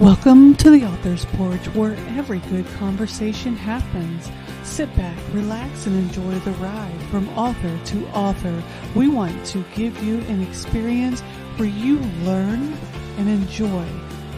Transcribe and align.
Welcome 0.00 0.54
to 0.54 0.70
the 0.70 0.86
Author's 0.86 1.26
Porch, 1.26 1.66
where 1.74 1.94
every 2.16 2.38
good 2.38 2.66
conversation 2.78 3.54
happens. 3.54 4.30
Sit 4.62 4.88
back, 4.96 5.18
relax, 5.34 5.84
and 5.84 5.94
enjoy 5.94 6.38
the 6.38 6.52
ride 6.52 7.02
from 7.10 7.28
author 7.36 7.78
to 7.84 8.08
author. 8.14 8.62
We 8.94 9.08
want 9.08 9.44
to 9.48 9.62
give 9.74 10.02
you 10.02 10.20
an 10.20 10.40
experience 10.40 11.20
where 11.58 11.68
you 11.68 11.98
learn 12.24 12.72
and 13.18 13.28
enjoy 13.28 13.84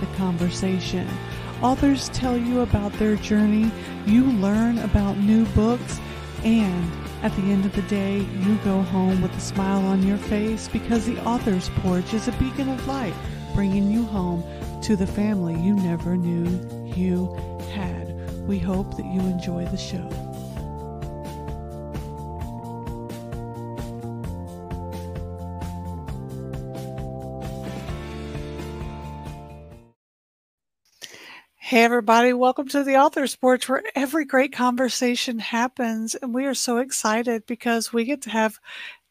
the 0.00 0.06
conversation. 0.16 1.08
Authors 1.62 2.08
tell 2.08 2.36
you 2.36 2.62
about 2.62 2.92
their 2.94 3.14
journey, 3.14 3.70
you 4.04 4.24
learn 4.24 4.78
about 4.78 5.16
new 5.18 5.44
books, 5.50 6.00
and 6.42 6.90
at 7.22 7.30
the 7.36 7.42
end 7.42 7.66
of 7.66 7.76
the 7.76 7.82
day, 7.82 8.16
you 8.18 8.56
go 8.64 8.82
home 8.82 9.22
with 9.22 9.32
a 9.36 9.40
smile 9.40 9.86
on 9.86 10.04
your 10.04 10.18
face 10.18 10.66
because 10.66 11.06
the 11.06 11.24
Author's 11.24 11.68
Porch 11.76 12.12
is 12.14 12.26
a 12.26 12.32
beacon 12.32 12.68
of 12.68 12.84
light, 12.88 13.14
bringing 13.54 13.92
you 13.92 14.04
home 14.06 14.42
to 14.82 14.96
the 14.96 15.06
family 15.06 15.54
you 15.60 15.76
never 15.76 16.16
knew 16.16 16.44
you 16.96 17.32
had. 17.72 18.08
We 18.48 18.58
hope 18.58 18.96
that 18.96 19.06
you 19.06 19.20
enjoy 19.20 19.64
the 19.66 19.76
show. 19.76 20.08
Hey, 31.54 31.84
everybody, 31.84 32.32
welcome 32.32 32.66
to 32.70 32.82
the 32.82 32.96
Author's 32.96 33.36
Porch, 33.36 33.68
where 33.68 33.84
every 33.94 34.24
great 34.24 34.52
conversation 34.52 35.38
happens. 35.38 36.16
And 36.16 36.34
we 36.34 36.44
are 36.46 36.54
so 36.54 36.78
excited 36.78 37.46
because 37.46 37.92
we 37.92 38.04
get 38.04 38.22
to 38.22 38.30
have 38.30 38.58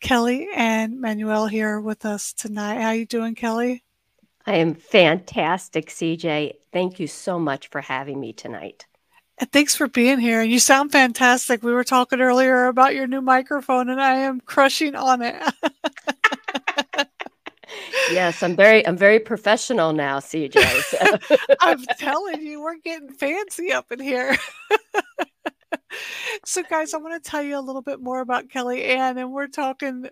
Kelly 0.01 0.49
Anne 0.53 0.99
Manuel 0.99 1.47
here 1.47 1.79
with 1.79 2.05
us 2.05 2.33
tonight. 2.33 2.81
How 2.81 2.91
you 2.91 3.05
doing, 3.05 3.35
Kelly? 3.35 3.85
I 4.45 4.55
am 4.55 4.73
fantastic, 4.73 5.89
CJ. 5.89 6.53
Thank 6.73 6.99
you 6.99 7.07
so 7.07 7.39
much 7.39 7.67
for 7.67 7.81
having 7.81 8.19
me 8.19 8.33
tonight. 8.33 8.85
Thanks 9.51 9.75
for 9.75 9.87
being 9.87 10.19
here. 10.19 10.43
You 10.43 10.59
sound 10.59 10.91
fantastic. 10.91 11.63
We 11.63 11.73
were 11.73 11.83
talking 11.83 12.21
earlier 12.21 12.67
about 12.67 12.93
your 12.93 13.07
new 13.07 13.21
microphone, 13.21 13.89
and 13.89 14.01
I 14.01 14.17
am 14.17 14.39
crushing 14.41 14.95
on 14.95 15.21
it. 15.23 15.35
yes, 18.11 18.43
I'm 18.43 18.55
very, 18.55 18.85
I'm 18.85 18.97
very 18.97 19.19
professional 19.19 19.93
now, 19.93 20.19
CJ. 20.19 20.61
So. 20.83 21.37
I'm 21.59 21.83
telling 21.97 22.41
you, 22.41 22.61
we're 22.61 22.77
getting 22.83 23.09
fancy 23.13 23.71
up 23.71 23.91
in 23.91 23.99
here. 23.99 24.37
so, 26.45 26.61
guys, 26.69 26.93
I 26.93 26.97
want 26.97 27.23
to 27.23 27.29
tell 27.29 27.41
you 27.41 27.57
a 27.57 27.61
little 27.61 27.81
bit 27.81 27.99
more 27.99 28.21
about 28.21 28.49
Kelly 28.49 28.83
Anne, 28.85 29.17
and 29.17 29.31
we're 29.31 29.47
talking. 29.47 30.07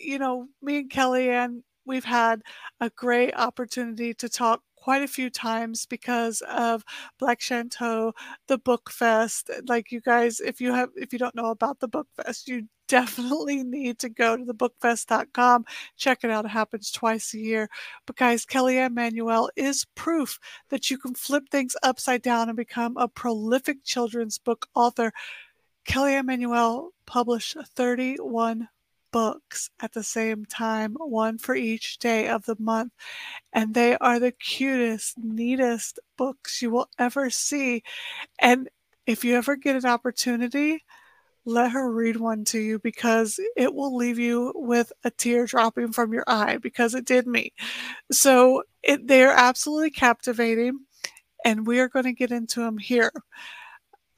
You 0.00 0.20
know, 0.20 0.46
me 0.62 0.78
and 0.78 0.90
Kelly 0.90 1.28
Anne 1.28 1.64
we've 1.88 2.04
had 2.04 2.42
a 2.80 2.90
great 2.90 3.34
opportunity 3.34 4.14
to 4.14 4.28
talk 4.28 4.62
quite 4.76 5.02
a 5.02 5.08
few 5.08 5.28
times 5.28 5.86
because 5.86 6.40
of 6.42 6.84
Black 7.18 7.40
Chateau, 7.40 8.14
the 8.46 8.58
Book 8.58 8.90
Fest. 8.90 9.50
Like 9.66 9.90
you 9.90 10.00
guys, 10.00 10.40
if 10.40 10.60
you 10.60 10.72
have 10.72 10.90
if 10.96 11.12
you 11.12 11.18
don't 11.18 11.34
know 11.34 11.50
about 11.50 11.80
the 11.80 11.88
Book 11.88 12.06
Fest, 12.16 12.48
you 12.48 12.68
definitely 12.88 13.62
need 13.62 13.98
to 13.98 14.08
go 14.08 14.36
to 14.36 14.44
the 14.44 14.54
bookfest.com. 14.54 15.64
Check 15.98 16.24
it 16.24 16.30
out. 16.30 16.46
It 16.46 16.48
happens 16.48 16.90
twice 16.90 17.34
a 17.34 17.38
year. 17.38 17.68
But 18.06 18.16
guys, 18.16 18.46
Kelly 18.46 18.78
Anne 18.78 18.94
Manuel 18.94 19.50
is 19.56 19.84
proof 19.94 20.38
that 20.70 20.90
you 20.90 20.96
can 20.96 21.14
flip 21.14 21.50
things 21.50 21.76
upside 21.82 22.22
down 22.22 22.48
and 22.48 22.56
become 22.56 22.96
a 22.96 23.08
prolific 23.08 23.84
children's 23.84 24.38
book 24.38 24.68
author. 24.74 25.12
Kelly 25.84 26.14
Anne 26.14 26.26
Manuel 26.26 26.92
published 27.06 27.56
31 27.74 28.68
books 29.12 29.70
at 29.80 29.92
the 29.92 30.02
same 30.02 30.44
time, 30.44 30.96
one 30.98 31.38
for 31.38 31.54
each 31.54 31.98
day 31.98 32.28
of 32.28 32.44
the 32.44 32.56
month. 32.58 32.92
And 33.52 33.74
they 33.74 33.96
are 33.98 34.18
the 34.18 34.32
cutest, 34.32 35.18
neatest 35.18 35.98
books 36.16 36.62
you 36.62 36.70
will 36.70 36.88
ever 36.98 37.30
see. 37.30 37.82
And 38.40 38.68
if 39.06 39.24
you 39.24 39.36
ever 39.36 39.56
get 39.56 39.76
an 39.76 39.86
opportunity, 39.86 40.84
let 41.44 41.72
her 41.72 41.90
read 41.90 42.16
one 42.16 42.44
to 42.44 42.58
you 42.58 42.78
because 42.78 43.40
it 43.56 43.74
will 43.74 43.96
leave 43.96 44.18
you 44.18 44.52
with 44.54 44.92
a 45.02 45.10
tear 45.10 45.46
dropping 45.46 45.92
from 45.92 46.12
your 46.12 46.24
eye 46.26 46.58
because 46.58 46.94
it 46.94 47.06
did 47.06 47.26
me. 47.26 47.52
So 48.12 48.64
it, 48.82 49.06
they're 49.06 49.32
absolutely 49.32 49.90
captivating, 49.90 50.80
and 51.44 51.66
we 51.66 51.80
are 51.80 51.88
going 51.88 52.04
to 52.04 52.12
get 52.12 52.32
into 52.32 52.60
them 52.60 52.76
here. 52.76 53.12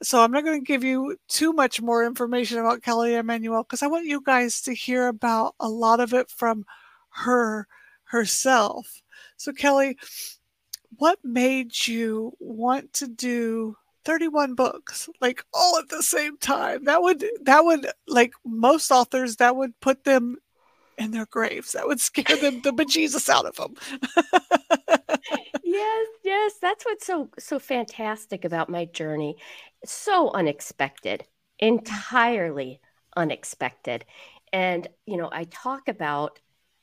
So 0.03 0.21
I'm 0.21 0.31
not 0.31 0.43
going 0.43 0.59
to 0.59 0.65
give 0.65 0.83
you 0.83 1.17
too 1.27 1.53
much 1.53 1.81
more 1.81 2.03
information 2.03 2.57
about 2.57 2.81
Kelly 2.81 3.15
Anne 3.15 3.25
Manuel 3.25 3.63
because 3.63 3.83
I 3.83 3.87
want 3.87 4.05
you 4.05 4.21
guys 4.21 4.61
to 4.63 4.73
hear 4.73 5.07
about 5.07 5.55
a 5.59 5.69
lot 5.69 5.99
of 5.99 6.13
it 6.13 6.29
from 6.29 6.65
her 7.09 7.67
herself. 8.05 9.01
So 9.37 9.53
Kelly, 9.53 9.97
what 10.97 11.19
made 11.23 11.87
you 11.87 12.33
want 12.39 12.93
to 12.93 13.07
do 13.07 13.77
31 14.05 14.55
books 14.55 15.07
like 15.21 15.43
all 15.53 15.77
at 15.77 15.89
the 15.89 16.03
same 16.03 16.37
time? 16.37 16.85
That 16.85 17.01
would 17.01 17.23
that 17.43 17.63
would 17.63 17.87
like 18.07 18.33
most 18.43 18.91
authors 18.91 19.37
that 19.37 19.55
would 19.55 19.79
put 19.79 20.03
them 20.03 20.37
in 20.97 21.11
their 21.11 21.25
graves. 21.27 21.73
That 21.73 21.87
would 21.87 21.99
scare 21.99 22.37
them 22.37 22.61
the 22.61 22.71
bejesus 22.71 23.29
out 23.29 23.45
of 23.45 23.55
them. 23.55 23.75
yes, 25.63 26.07
yes, 26.23 26.53
that's 26.61 26.85
what's 26.85 27.05
so 27.05 27.29
so 27.39 27.59
fantastic 27.59 28.45
about 28.45 28.69
my 28.69 28.85
journey. 28.85 29.35
so 29.85 30.31
unexpected, 30.31 31.23
entirely 31.59 32.79
unexpected. 33.15 34.05
And 34.53 34.87
you 35.05 35.17
know, 35.17 35.29
I 35.31 35.45
talk 35.45 35.87
about 35.87 36.39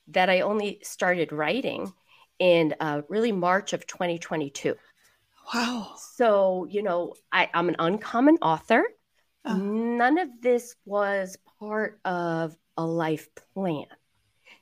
that 0.09 0.31
I 0.31 0.41
only 0.41 0.81
started 0.83 1.33
writing 1.33 1.93
in 2.39 2.75
uh, 2.81 3.03
really 3.09 3.33
March 3.33 3.73
of 3.73 3.87
2022. 3.87 4.75
Wow. 5.55 5.95
So, 5.97 6.67
you 6.69 6.83
know, 6.83 7.15
I, 7.33 7.49
I'm 7.55 7.69
an 7.69 7.77
uncommon 7.79 8.37
author. 8.43 8.85
Uh. 9.45 9.57
None 9.57 10.19
of 10.19 10.29
this 10.41 10.75
was 10.85 11.37
part 11.59 12.01
of 12.05 12.57
a 12.77 12.85
life 12.85 13.29
plan. 13.55 13.87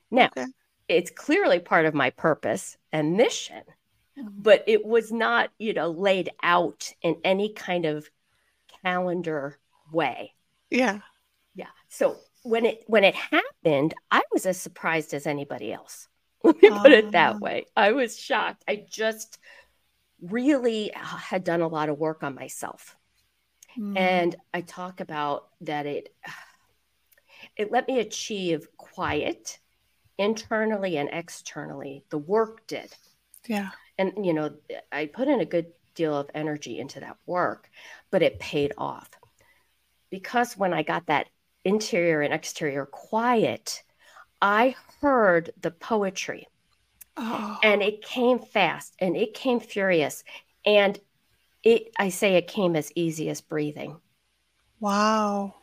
Now, 0.09 0.27
okay. 0.27 0.45
It's 0.87 1.11
clearly 1.11 1.59
part 1.59 1.85
of 1.85 1.93
my 1.93 2.09
purpose 2.11 2.77
and 2.91 3.17
mission, 3.17 3.63
mm-hmm. 4.17 4.27
but 4.37 4.63
it 4.67 4.85
was 4.85 5.11
not, 5.11 5.51
you 5.59 5.73
know, 5.73 5.89
laid 5.91 6.29
out 6.41 6.93
in 7.01 7.17
any 7.23 7.53
kind 7.53 7.85
of 7.85 8.09
calendar 8.81 9.57
way. 9.91 10.33
Yeah. 10.69 10.99
Yeah. 11.55 11.67
So 11.89 12.17
when 12.43 12.65
it 12.65 12.83
when 12.87 13.03
it 13.03 13.15
happened, 13.15 13.93
I 14.11 14.21
was 14.31 14.45
as 14.45 14.59
surprised 14.59 15.13
as 15.13 15.27
anybody 15.27 15.73
else. 15.73 16.07
Let 16.43 16.61
me 16.61 16.69
put 16.69 16.91
it 16.91 17.11
that 17.11 17.35
ah. 17.35 17.39
way. 17.39 17.65
I 17.75 17.91
was 17.91 18.19
shocked. 18.19 18.63
I 18.67 18.85
just 18.89 19.39
really 20.21 20.91
had 20.95 21.43
done 21.43 21.61
a 21.61 21.67
lot 21.67 21.89
of 21.89 21.97
work 21.97 22.23
on 22.23 22.35
myself. 22.35 22.95
Mm. 23.77 23.97
And 23.97 24.35
I 24.53 24.61
talk 24.61 24.99
about 24.99 25.49
that 25.61 25.85
it 25.85 26.13
it 27.55 27.71
let 27.71 27.87
me 27.87 27.99
achieve 27.99 28.67
quiet 28.77 29.59
internally 30.17 30.97
and 30.97 31.09
externally. 31.11 32.03
The 32.09 32.17
work 32.17 32.65
did. 32.67 32.93
Yeah. 33.47 33.69
And, 33.97 34.25
you 34.25 34.33
know, 34.33 34.55
I 34.91 35.07
put 35.07 35.27
in 35.27 35.39
a 35.39 35.45
good 35.45 35.67
deal 35.95 36.15
of 36.15 36.29
energy 36.33 36.79
into 36.79 36.99
that 36.99 37.17
work, 37.25 37.69
but 38.11 38.21
it 38.21 38.39
paid 38.39 38.73
off. 38.77 39.09
Because 40.09 40.57
when 40.57 40.73
I 40.73 40.83
got 40.83 41.07
that 41.07 41.27
interior 41.65 42.21
and 42.21 42.33
exterior 42.33 42.85
quiet, 42.85 43.83
I 44.41 44.75
heard 45.01 45.51
the 45.59 45.71
poetry. 45.71 46.47
Oh. 47.17 47.57
And 47.63 47.81
it 47.81 48.03
came 48.03 48.39
fast 48.39 48.95
and 48.99 49.17
it 49.17 49.33
came 49.33 49.59
furious. 49.59 50.23
And 50.65 50.99
it 51.63 51.91
I 51.97 52.09
say 52.09 52.35
it 52.35 52.47
came 52.47 52.75
as 52.75 52.91
easy 52.95 53.29
as 53.29 53.41
breathing. 53.41 53.97
Wow. 54.79 55.55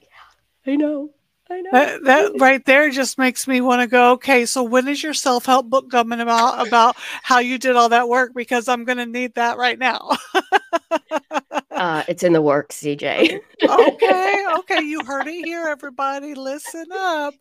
Yeah, 0.00 0.72
I 0.72 0.76
know. 0.76 1.10
That, 1.48 2.04
that, 2.04 2.32
right 2.38 2.64
there 2.64 2.90
just 2.90 3.18
makes 3.18 3.46
me 3.46 3.60
want 3.60 3.82
to 3.82 3.86
go. 3.86 4.12
Okay, 4.12 4.46
so 4.46 4.62
when 4.62 4.88
is 4.88 5.02
your 5.02 5.14
self 5.14 5.46
help 5.46 5.68
book 5.68 5.90
coming 5.90 6.20
about 6.20 6.66
about 6.66 6.96
how 7.22 7.38
you 7.38 7.58
did 7.58 7.76
all 7.76 7.88
that 7.90 8.08
work? 8.08 8.32
Because 8.34 8.68
I'm 8.68 8.84
going 8.84 8.98
to 8.98 9.06
need 9.06 9.34
that 9.34 9.58
right 9.58 9.78
now. 9.78 10.16
uh, 11.70 12.04
it's 12.08 12.22
in 12.22 12.32
the 12.32 12.40
works, 12.40 12.80
CJ. 12.80 13.40
okay, 13.62 14.44
okay, 14.58 14.82
you 14.82 15.04
heard 15.04 15.26
it 15.26 15.44
here, 15.44 15.66
everybody. 15.68 16.34
Listen 16.34 16.86
up. 16.92 17.34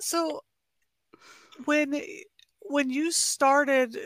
So 0.00 0.42
when 1.64 2.00
when 2.62 2.90
you 2.90 3.10
started 3.10 3.96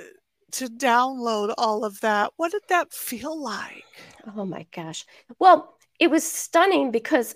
to 0.52 0.67
download 0.67 1.55
all 1.58 1.84
of 1.84 2.00
that, 2.00 2.32
what 2.37 2.52
did 2.52 2.62
that 2.69 2.93
feel 2.93 3.40
like? 3.40 3.84
Oh 4.37 4.44
my 4.44 4.67
gosh. 4.73 5.05
Well, 5.38 5.76
it 5.99 6.11
was 6.11 6.25
stunning 6.25 6.90
because 6.90 7.34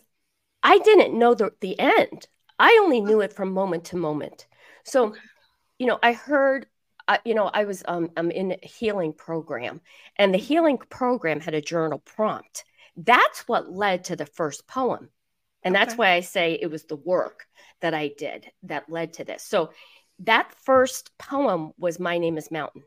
I 0.65 0.79
didn't 0.79 1.17
know 1.17 1.35
the, 1.35 1.53
the 1.61 1.79
end. 1.79 2.27
I 2.59 2.81
only 2.83 3.01
knew 3.01 3.21
it 3.21 3.33
from 3.33 3.53
moment 3.53 3.85
to 3.87 3.97
moment. 3.97 4.47
So, 4.85 5.15
you 5.79 5.87
know, 5.87 5.99
I 6.03 6.13
heard, 6.15 6.67
uh, 7.07 7.19
you 7.25 7.35
know, 7.35 7.51
I 7.53 7.65
was 7.65 7.85
um, 7.87 8.11
I'm 8.17 8.31
in 8.31 8.53
a 8.53 8.67
healing 8.67 9.13
program, 9.13 9.81
and 10.17 10.33
the 10.33 10.39
healing 10.39 10.79
program 10.79 11.41
had 11.41 11.55
a 11.55 11.61
journal 11.61 12.01
prompt. 12.05 12.65
That's 12.97 13.47
what 13.47 13.71
led 13.71 14.05
to 14.05 14.17
the 14.17 14.27
first 14.27 14.67
poem. 14.67 15.11
And 15.63 15.75
okay. 15.75 15.85
that's 15.85 15.99
why 15.99 16.13
I 16.13 16.21
say 16.21 16.59
it 16.61 16.71
was 16.71 16.85
the 16.85 16.97
work 16.97 17.47
that 17.81 17.95
I 17.95 18.13
did 18.17 18.51
that 18.65 18.89
led 18.89 19.15
to 19.15 19.25
this. 19.25 19.43
So 19.43 19.71
that 20.21 20.55
first 20.65 21.17
poem 21.19 21.73
was 21.79 21.99
My 21.99 22.19
Name 22.19 22.39
is 22.39 22.51
Mountain. 22.51 22.83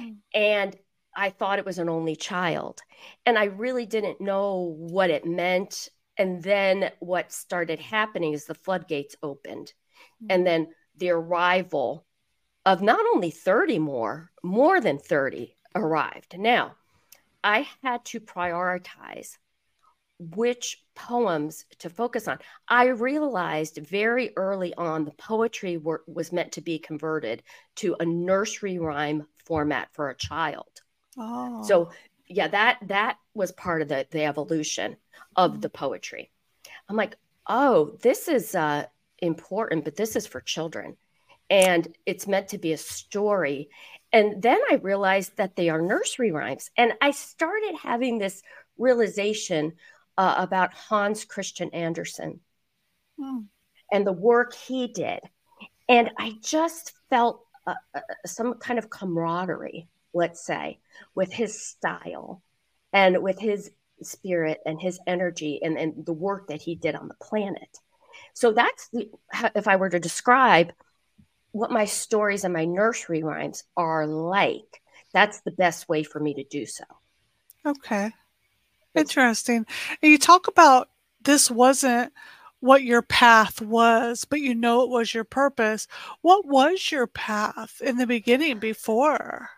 Mm. 0.00 0.16
And 0.32 0.76
I 1.16 1.30
thought 1.30 1.58
it 1.58 1.66
was 1.66 1.78
an 1.78 1.88
only 1.88 2.16
child. 2.16 2.80
And 3.26 3.38
I 3.38 3.44
really 3.44 3.86
didn't 3.86 4.20
know 4.20 4.74
what 4.76 5.10
it 5.10 5.26
meant. 5.26 5.88
And 6.16 6.42
then 6.42 6.90
what 7.00 7.32
started 7.32 7.80
happening 7.80 8.32
is 8.32 8.44
the 8.44 8.54
floodgates 8.54 9.16
opened. 9.22 9.72
Mm. 10.22 10.26
And 10.30 10.46
then 10.46 10.68
the 10.96 11.10
arrival 11.10 12.06
of 12.64 12.82
not 12.82 13.04
only 13.14 13.30
30 13.30 13.78
more, 13.78 14.30
more 14.42 14.80
than 14.80 14.98
30 14.98 15.54
arrived. 15.74 16.38
Now, 16.38 16.76
I 17.42 17.68
had 17.82 18.04
to 18.06 18.20
prioritize 18.20 19.36
which 20.18 20.82
poems 20.94 21.64
to 21.80 21.90
focus 21.90 22.28
on. 22.28 22.38
I 22.68 22.86
realized 22.86 23.78
very 23.78 24.32
early 24.36 24.72
on 24.74 25.04
the 25.04 25.10
poetry 25.12 25.76
were, 25.76 26.04
was 26.06 26.32
meant 26.32 26.52
to 26.52 26.60
be 26.60 26.78
converted 26.78 27.42
to 27.76 27.96
a 27.98 28.06
nursery 28.06 28.78
rhyme 28.78 29.26
format 29.44 29.88
for 29.92 30.10
a 30.10 30.16
child. 30.16 30.80
Oh. 31.18 31.62
So 31.64 31.90
yeah, 32.26 32.48
that 32.48 32.78
that 32.86 33.18
was 33.34 33.52
part 33.52 33.82
of 33.82 33.88
the 33.88 34.06
the 34.10 34.24
evolution 34.24 34.96
of 35.36 35.60
the 35.60 35.68
poetry. 35.68 36.30
I'm 36.88 36.96
like, 36.96 37.16
oh, 37.46 37.96
this 38.02 38.28
is 38.28 38.54
uh, 38.54 38.86
important, 39.18 39.84
but 39.84 39.96
this 39.96 40.16
is 40.16 40.26
for 40.26 40.40
children, 40.40 40.96
and 41.50 41.86
it's 42.06 42.26
meant 42.26 42.48
to 42.48 42.58
be 42.58 42.72
a 42.72 42.78
story. 42.78 43.68
And 44.12 44.40
then 44.42 44.60
I 44.70 44.76
realized 44.76 45.36
that 45.36 45.56
they 45.56 45.68
are 45.68 45.82
nursery 45.82 46.30
rhymes, 46.30 46.70
and 46.76 46.94
I 47.00 47.10
started 47.10 47.74
having 47.82 48.18
this 48.18 48.42
realization 48.78 49.74
uh, 50.16 50.34
about 50.38 50.74
Hans 50.74 51.24
Christian 51.24 51.70
Andersen 51.70 52.40
mm. 53.18 53.44
and 53.92 54.06
the 54.06 54.12
work 54.12 54.54
he 54.54 54.88
did, 54.88 55.20
and 55.88 56.10
I 56.18 56.34
just 56.42 56.92
felt 57.10 57.44
uh, 57.66 57.74
uh, 57.94 58.00
some 58.24 58.54
kind 58.54 58.78
of 58.78 58.90
camaraderie 58.90 59.88
let's 60.14 60.44
say, 60.44 60.78
with 61.14 61.32
his 61.32 61.60
style 61.60 62.42
and 62.92 63.22
with 63.22 63.38
his 63.38 63.70
spirit 64.02 64.60
and 64.64 64.80
his 64.80 64.98
energy 65.06 65.60
and, 65.62 65.76
and 65.76 66.06
the 66.06 66.12
work 66.12 66.48
that 66.48 66.62
he 66.62 66.74
did 66.74 66.94
on 66.94 67.08
the 67.08 67.14
planet. 67.14 67.78
So 68.32 68.52
that's 68.52 68.88
the, 68.88 69.10
if 69.54 69.68
I 69.68 69.76
were 69.76 69.90
to 69.90 70.00
describe 70.00 70.72
what 71.52 71.70
my 71.70 71.84
stories 71.84 72.44
and 72.44 72.52
my 72.52 72.64
nursery 72.64 73.22
rhymes 73.22 73.64
are 73.76 74.06
like, 74.06 74.82
that's 75.12 75.40
the 75.40 75.52
best 75.52 75.88
way 75.88 76.02
for 76.02 76.18
me 76.20 76.34
to 76.34 76.44
do 76.44 76.66
so. 76.66 76.84
Okay. 77.66 78.12
Interesting. 78.94 79.66
And 80.02 80.12
you 80.12 80.18
talk 80.18 80.48
about 80.48 80.90
this 81.22 81.50
wasn't 81.50 82.12
what 82.60 82.82
your 82.82 83.02
path 83.02 83.60
was, 83.60 84.24
but 84.24 84.40
you 84.40 84.54
know 84.54 84.82
it 84.82 84.90
was 84.90 85.12
your 85.12 85.24
purpose. 85.24 85.86
What 86.22 86.46
was 86.46 86.90
your 86.90 87.06
path 87.06 87.80
in 87.80 87.98
the 87.98 88.06
beginning 88.06 88.58
before? 88.58 89.50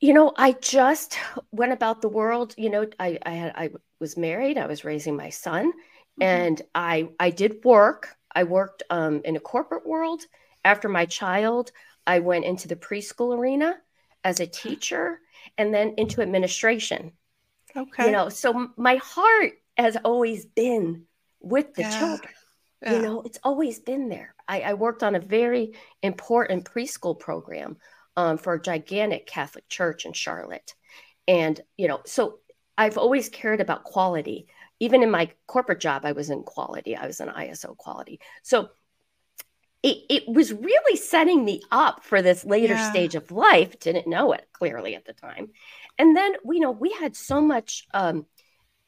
You 0.00 0.12
know, 0.12 0.32
I 0.36 0.52
just 0.52 1.18
went 1.52 1.72
about 1.72 2.02
the 2.02 2.08
world. 2.08 2.54
You 2.56 2.70
know, 2.70 2.86
I 3.00 3.18
I 3.24 3.30
had 3.30 3.52
I 3.56 3.70
was 3.98 4.16
married. 4.16 4.58
I 4.58 4.66
was 4.66 4.84
raising 4.84 5.16
my 5.16 5.30
son, 5.30 5.72
mm-hmm. 5.72 6.22
and 6.22 6.62
I 6.74 7.08
I 7.18 7.30
did 7.30 7.64
work. 7.64 8.08
I 8.34 8.44
worked 8.44 8.82
um, 8.90 9.22
in 9.24 9.36
a 9.36 9.40
corporate 9.40 9.86
world. 9.86 10.22
After 10.64 10.88
my 10.88 11.06
child, 11.06 11.72
I 12.06 12.18
went 12.18 12.44
into 12.44 12.68
the 12.68 12.76
preschool 12.76 13.36
arena 13.36 13.76
as 14.24 14.40
a 14.40 14.46
teacher, 14.46 15.20
and 15.56 15.72
then 15.72 15.94
into 15.96 16.20
administration. 16.20 17.12
Okay. 17.76 18.06
You 18.06 18.12
know, 18.12 18.28
so 18.28 18.68
my 18.76 18.96
heart 18.96 19.52
has 19.76 19.96
always 20.04 20.46
been 20.46 21.04
with 21.40 21.74
the 21.74 21.82
yeah. 21.82 21.98
children. 21.98 22.34
Yeah. 22.82 22.92
You 22.92 23.02
know, 23.02 23.22
it's 23.22 23.38
always 23.42 23.80
been 23.80 24.08
there. 24.08 24.34
I, 24.48 24.60
I 24.60 24.74
worked 24.74 25.02
on 25.02 25.14
a 25.14 25.20
very 25.20 25.72
important 26.02 26.64
preschool 26.64 27.18
program 27.18 27.78
um, 28.16 28.38
for 28.38 28.54
a 28.54 28.62
gigantic 28.62 29.26
Catholic 29.26 29.68
church 29.68 30.04
in 30.04 30.12
Charlotte. 30.12 30.74
And, 31.28 31.60
you 31.76 31.88
know, 31.88 32.00
so 32.06 32.38
I've 32.78 32.98
always 32.98 33.28
cared 33.28 33.60
about 33.60 33.84
quality. 33.84 34.46
Even 34.80 35.02
in 35.02 35.10
my 35.10 35.30
corporate 35.46 35.80
job, 35.80 36.04
I 36.04 36.12
was 36.12 36.30
in 36.30 36.42
quality, 36.42 36.96
I 36.96 37.06
was 37.06 37.20
in 37.20 37.28
ISO 37.28 37.76
quality. 37.76 38.20
So 38.42 38.68
it, 39.82 39.98
it 40.08 40.22
was 40.28 40.52
really 40.52 40.96
setting 40.96 41.44
me 41.44 41.62
up 41.70 42.04
for 42.04 42.22
this 42.22 42.44
later 42.44 42.74
yeah. 42.74 42.90
stage 42.90 43.14
of 43.14 43.30
life. 43.30 43.78
Didn't 43.78 44.06
know 44.06 44.32
it 44.32 44.46
clearly 44.52 44.94
at 44.94 45.04
the 45.04 45.12
time. 45.12 45.48
And 45.98 46.16
then, 46.16 46.34
you 46.44 46.60
know, 46.60 46.72
we 46.72 46.92
had 46.92 47.16
so 47.16 47.40
much 47.40 47.86
um, 47.94 48.26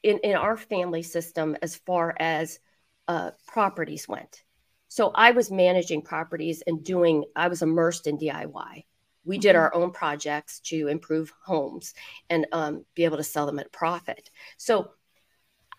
in, 0.03 0.19
in 0.19 0.35
our 0.35 0.57
family 0.57 1.03
system 1.03 1.57
as 1.61 1.75
far 1.75 2.15
as 2.19 2.59
uh, 3.07 3.31
properties 3.47 4.07
went. 4.07 4.43
So 4.87 5.11
I 5.13 5.31
was 5.31 5.51
managing 5.51 6.01
properties 6.01 6.63
and 6.65 6.83
doing, 6.83 7.25
I 7.35 7.47
was 7.47 7.61
immersed 7.61 8.07
in 8.07 8.17
DIY 8.17 8.83
we 9.29 9.37
did 9.37 9.55
mm-hmm. 9.55 9.61
our 9.61 9.75
own 9.75 9.91
projects 9.91 10.59
to 10.59 10.87
improve 10.87 11.31
homes 11.45 11.93
and 12.31 12.47
um, 12.51 12.83
be 12.95 13.05
able 13.05 13.17
to 13.17 13.23
sell 13.23 13.45
them 13.45 13.59
at 13.59 13.67
a 13.67 13.69
profit. 13.69 14.31
So 14.57 14.89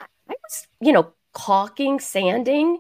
I 0.01 0.07
was, 0.29 0.69
you 0.81 0.93
know, 0.93 1.13
caulking, 1.33 1.99
sanding, 1.99 2.79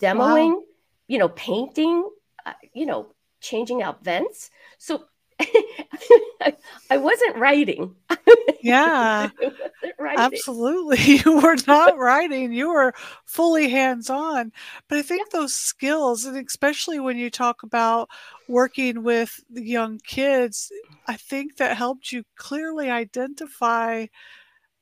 demoing, 0.00 0.52
wow. 0.52 0.62
you 1.08 1.18
know, 1.18 1.28
painting, 1.28 2.08
uh, 2.46 2.52
you 2.72 2.86
know, 2.86 3.12
changing 3.40 3.82
out 3.82 4.04
vents. 4.04 4.50
So 4.78 5.04
I 5.40 6.96
wasn't 6.96 7.36
writing. 7.36 7.96
Yeah, 8.64 9.30
absolutely. 10.16 10.98
You 11.24 11.40
were 11.40 11.56
not 11.66 11.98
writing. 11.98 12.52
You 12.52 12.68
were 12.72 12.94
fully 13.24 13.68
hands 13.68 14.10
on. 14.10 14.52
But 14.88 14.98
I 14.98 15.02
think 15.02 15.28
yeah. 15.32 15.40
those 15.40 15.54
skills, 15.54 16.24
and 16.24 16.36
especially 16.36 16.98
when 17.00 17.18
you 17.18 17.30
talk 17.30 17.62
about 17.62 18.08
working 18.48 19.02
with 19.02 19.40
young 19.50 19.98
kids, 20.00 20.72
I 21.06 21.16
think 21.16 21.56
that 21.56 21.76
helped 21.76 22.12
you 22.12 22.24
clearly 22.36 22.90
identify 22.90 24.06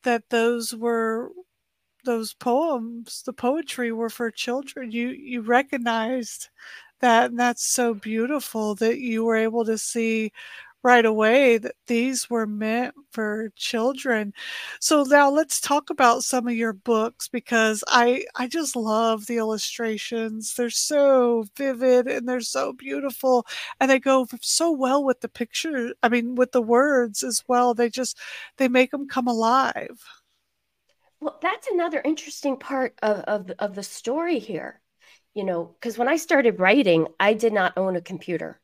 that 0.04 0.30
those 0.30 0.74
were 0.74 1.32
those 2.04 2.34
poems, 2.34 3.22
the 3.26 3.32
poetry 3.32 3.92
were 3.92 4.10
for 4.10 4.30
children. 4.30 4.90
You 4.92 5.08
you 5.10 5.42
recognized 5.42 6.48
that 7.00 7.30
and 7.30 7.38
that's 7.40 7.64
so 7.66 7.94
beautiful 7.94 8.74
that 8.76 8.98
you 9.00 9.24
were 9.24 9.36
able 9.36 9.64
to 9.66 9.78
see 9.78 10.32
right 10.82 11.04
away 11.04 11.58
that 11.58 11.74
these 11.86 12.28
were 12.30 12.46
meant 12.46 12.94
for 13.12 13.50
children. 13.56 14.32
So 14.80 15.04
now 15.04 15.30
let's 15.30 15.60
talk 15.60 15.90
about 15.90 16.24
some 16.24 16.48
of 16.48 16.54
your 16.54 16.72
books 16.72 17.28
because 17.28 17.84
I 17.88 18.24
I 18.34 18.48
just 18.48 18.76
love 18.76 19.26
the 19.26 19.36
illustrations. 19.38 20.54
They're 20.54 20.70
so 20.70 21.44
vivid 21.56 22.06
and 22.08 22.28
they're 22.28 22.40
so 22.40 22.72
beautiful 22.72 23.46
and 23.80 23.90
they 23.90 23.98
go 24.00 24.26
so 24.40 24.70
well 24.72 25.04
with 25.04 25.20
the 25.20 25.28
picture. 25.28 25.94
I 26.02 26.08
mean 26.08 26.34
with 26.34 26.52
the 26.52 26.62
words 26.62 27.22
as 27.22 27.42
well. 27.48 27.74
They 27.74 27.90
just 27.90 28.18
they 28.56 28.68
make 28.68 28.90
them 28.90 29.08
come 29.08 29.28
alive. 29.28 30.02
Well, 31.20 31.38
that's 31.40 31.68
another 31.68 32.02
interesting 32.04 32.58
part 32.58 32.98
of 33.02 33.20
of, 33.20 33.50
of 33.58 33.74
the 33.74 33.82
story 33.82 34.38
here. 34.38 34.80
You 35.34 35.44
know, 35.44 35.64
because 35.64 35.96
when 35.96 36.08
I 36.08 36.16
started 36.16 36.60
writing, 36.60 37.06
I 37.18 37.32
did 37.34 37.52
not 37.54 37.78
own 37.78 37.96
a 37.96 38.02
computer. 38.02 38.60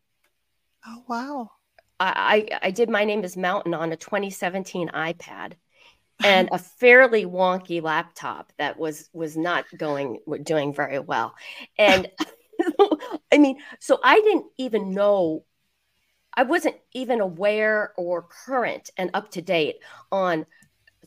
Oh 0.85 1.05
wow. 1.09 1.51
I, 2.01 2.49
I 2.63 2.71
did 2.71 2.89
My 2.89 3.05
Name 3.05 3.25
is 3.25 3.37
Mountain 3.37 3.75
on 3.75 3.93
a 3.93 3.97
2017 3.97 4.91
iPad 4.91 5.55
and 6.25 6.49
a 6.53 6.59
fairly 6.59 7.25
wonky 7.25 7.83
laptop 7.83 8.53
that 8.59 8.79
was 8.79 9.09
was 9.13 9.37
not 9.37 9.65
going 9.77 10.21
doing 10.43 10.73
very 10.73 10.99
well. 10.99 11.35
And 11.77 12.11
I 13.33 13.39
mean, 13.39 13.59
so 13.81 13.99
I 14.03 14.17
didn't 14.17 14.47
even 14.59 14.93
know 14.93 15.45
I 16.35 16.45
wasn't 16.45 16.77
even 16.93 17.21
aware 17.21 17.93
or 17.97 18.23
current 18.23 18.91
and 18.97 19.11
up 19.15 19.31
to 19.33 19.43
date 19.43 19.77
on 20.13 20.47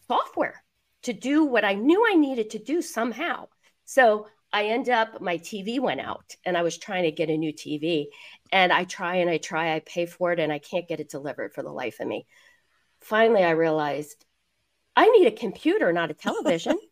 software 0.07 0.63
to 1.03 1.13
do 1.13 1.45
what 1.45 1.63
I 1.63 1.74
knew 1.74 2.05
I 2.05 2.15
needed 2.15 2.50
to 2.51 2.60
do 2.60 2.81
somehow. 2.81 3.48
So 3.86 4.27
I 4.53 4.65
end 4.65 4.89
up, 4.89 5.22
my 5.22 5.38
TV 5.38 5.79
went 5.79 6.01
out 6.01 6.36
and 6.46 6.58
I 6.58 6.63
was 6.63 6.77
trying 6.77 7.03
to 7.03 7.12
get 7.12 7.29
a 7.29 7.38
new 7.38 7.53
TV. 7.53 8.08
And 8.51 8.74
I 8.74 8.84
try 8.84 9.15
and 9.17 9.29
I 9.29 9.38
try, 9.38 9.75
I 9.75 9.79
pay 9.79 10.05
for 10.05 10.31
it 10.31 10.39
and 10.39 10.51
I 10.51 10.60
can't 10.60 10.88
get 10.88 11.00
it 11.00 11.10
delivered 11.10 11.53
for 11.53 11.63
the 11.63 11.72
life 11.72 12.00
of 12.00 12.08
me. 12.08 12.25
Finally, 13.00 13.43
I 13.43 13.51
realized 13.51 14.25
I 14.96 15.08
need 15.08 15.27
a 15.27 15.31
computer, 15.31 15.93
not 15.93 16.12
a 16.12 16.13
television. 16.13 16.77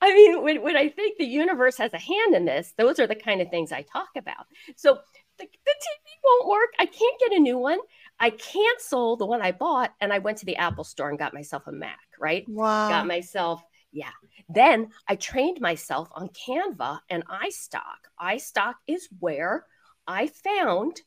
I 0.00 0.12
mean, 0.12 0.42
when, 0.42 0.62
when 0.62 0.76
I 0.76 0.88
think 0.88 1.18
the 1.18 1.24
universe 1.24 1.78
has 1.78 1.94
a 1.94 1.98
hand 1.98 2.34
in 2.34 2.44
this, 2.44 2.74
those 2.76 2.98
are 2.98 3.06
the 3.06 3.14
kind 3.14 3.40
of 3.40 3.48
things 3.48 3.72
I 3.72 3.82
talk 3.82 4.08
about. 4.16 4.46
So 4.76 4.98
the, 5.38 5.44
the 5.44 5.46
TV 5.70 6.14
won't 6.24 6.48
work. 6.48 6.70
I 6.78 6.86
can't 6.86 7.20
get 7.20 7.32
a 7.32 7.40
new 7.40 7.58
one. 7.58 7.78
I 8.20 8.30
canceled 8.30 9.20
the 9.20 9.26
one 9.26 9.40
I 9.40 9.52
bought 9.52 9.94
and 10.00 10.12
I 10.12 10.18
went 10.18 10.38
to 10.38 10.46
the 10.46 10.56
Apple 10.56 10.84
store 10.84 11.10
and 11.10 11.18
got 11.18 11.32
myself 11.32 11.66
a 11.66 11.72
Mac, 11.72 12.00
right? 12.18 12.44
Wow. 12.48 12.88
Got 12.88 13.06
myself 13.06 13.62
yeah. 13.94 14.10
Then 14.48 14.88
I 15.08 15.14
trained 15.14 15.60
myself 15.60 16.08
on 16.12 16.28
Canva 16.28 16.98
and 17.08 17.24
iStock. 17.28 18.10
iStock 18.20 18.74
is 18.88 19.08
where 19.20 19.64
I 20.06 20.26
found 20.26 21.00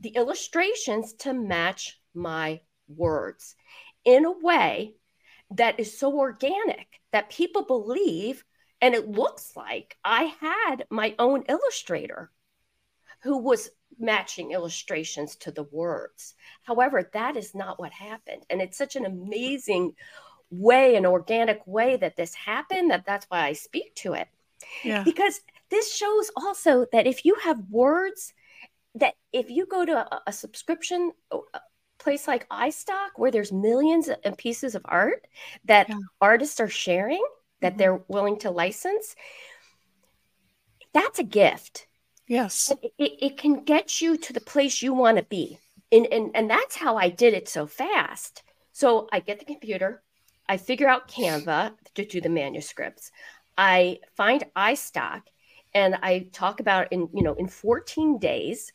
the 0.00 0.10
illustrations 0.10 1.14
to 1.20 1.32
match 1.32 2.00
my 2.14 2.60
words 2.88 3.54
in 4.04 4.24
a 4.24 4.32
way 4.32 4.94
that 5.52 5.78
is 5.78 5.98
so 5.98 6.18
organic 6.18 6.88
that 7.12 7.30
people 7.30 7.64
believe 7.64 8.44
and 8.80 8.94
it 8.94 9.08
looks 9.08 9.52
like 9.56 9.96
I 10.04 10.34
had 10.40 10.86
my 10.90 11.14
own 11.18 11.44
illustrator 11.48 12.30
who 13.22 13.38
was 13.38 13.70
matching 13.98 14.52
illustrations 14.52 15.36
to 15.36 15.50
the 15.50 15.64
words. 15.64 16.34
However, 16.62 17.10
that 17.12 17.36
is 17.36 17.54
not 17.54 17.80
what 17.80 17.92
happened. 17.92 18.44
And 18.50 18.60
it's 18.60 18.78
such 18.78 18.96
an 18.96 19.04
amazing 19.04 19.94
way, 20.50 20.96
an 20.96 21.06
organic 21.06 21.60
way 21.66 21.96
that 21.96 22.16
this 22.16 22.34
happened 22.34 22.90
that 22.90 23.04
that's 23.06 23.26
why 23.28 23.46
I 23.46 23.52
speak 23.52 23.94
to 23.96 24.14
it. 24.14 24.28
Yeah. 24.84 25.04
Because 25.04 25.40
this 25.70 25.94
shows 25.94 26.30
also 26.36 26.86
that 26.92 27.06
if 27.06 27.24
you 27.24 27.34
have 27.42 27.60
words 27.70 28.32
that 28.94 29.14
if 29.32 29.50
you 29.50 29.66
go 29.66 29.84
to 29.84 29.92
a, 29.92 30.22
a 30.26 30.32
subscription 30.32 31.12
place 31.98 32.26
like 32.26 32.48
iStock 32.48 33.10
where 33.16 33.30
there's 33.30 33.52
millions 33.52 34.08
of 34.24 34.36
pieces 34.36 34.74
of 34.74 34.82
art 34.84 35.26
that 35.64 35.88
yeah. 35.88 35.96
artists 36.20 36.60
are 36.60 36.68
sharing 36.68 37.24
that 37.60 37.72
mm-hmm. 37.72 37.78
they're 37.78 38.00
willing 38.08 38.38
to 38.38 38.50
license, 38.50 39.14
that's 40.92 41.18
a 41.18 41.24
gift. 41.24 41.86
Yes. 42.26 42.72
It, 42.82 42.92
it, 42.98 43.12
it, 43.20 43.38
can 43.38 43.64
get 43.64 44.00
you 44.00 44.16
to 44.16 44.32
the 44.32 44.40
place 44.40 44.82
you 44.82 44.92
want 44.92 45.16
to 45.16 45.24
be. 45.24 45.58
And, 45.90 46.06
and, 46.06 46.30
and 46.34 46.50
that's 46.50 46.76
how 46.76 46.96
I 46.96 47.08
did 47.08 47.34
it 47.34 47.48
so 47.48 47.66
fast. 47.66 48.42
So 48.72 49.08
I 49.12 49.20
get 49.20 49.38
the 49.38 49.44
computer, 49.44 50.02
I 50.48 50.56
figure 50.56 50.88
out 50.88 51.08
Canva 51.08 51.74
to 51.94 52.04
do 52.04 52.20
the 52.20 52.28
manuscripts. 52.28 53.10
I 53.56 53.98
find 54.16 54.44
iStock 54.56 55.22
and 55.74 55.96
I 56.02 56.28
talk 56.32 56.60
about 56.60 56.92
in, 56.92 57.08
you 57.12 57.22
know, 57.22 57.34
in 57.34 57.48
14 57.48 58.18
days, 58.18 58.72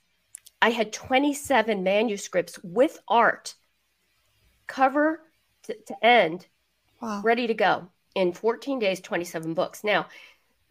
I 0.62 0.70
had 0.70 0.94
27 0.94 1.84
manuscripts 1.84 2.60
with 2.64 3.00
art, 3.08 3.56
cover 4.68 5.22
to, 5.64 5.76
to 5.88 6.06
end, 6.06 6.48
wow. 7.02 7.22
ready 7.24 7.48
to 7.48 7.54
go 7.54 7.90
in 8.16 8.34
14 8.34 8.80
days, 8.80 9.02
27 9.02 9.54
books. 9.54 9.84
Now, 9.84 10.08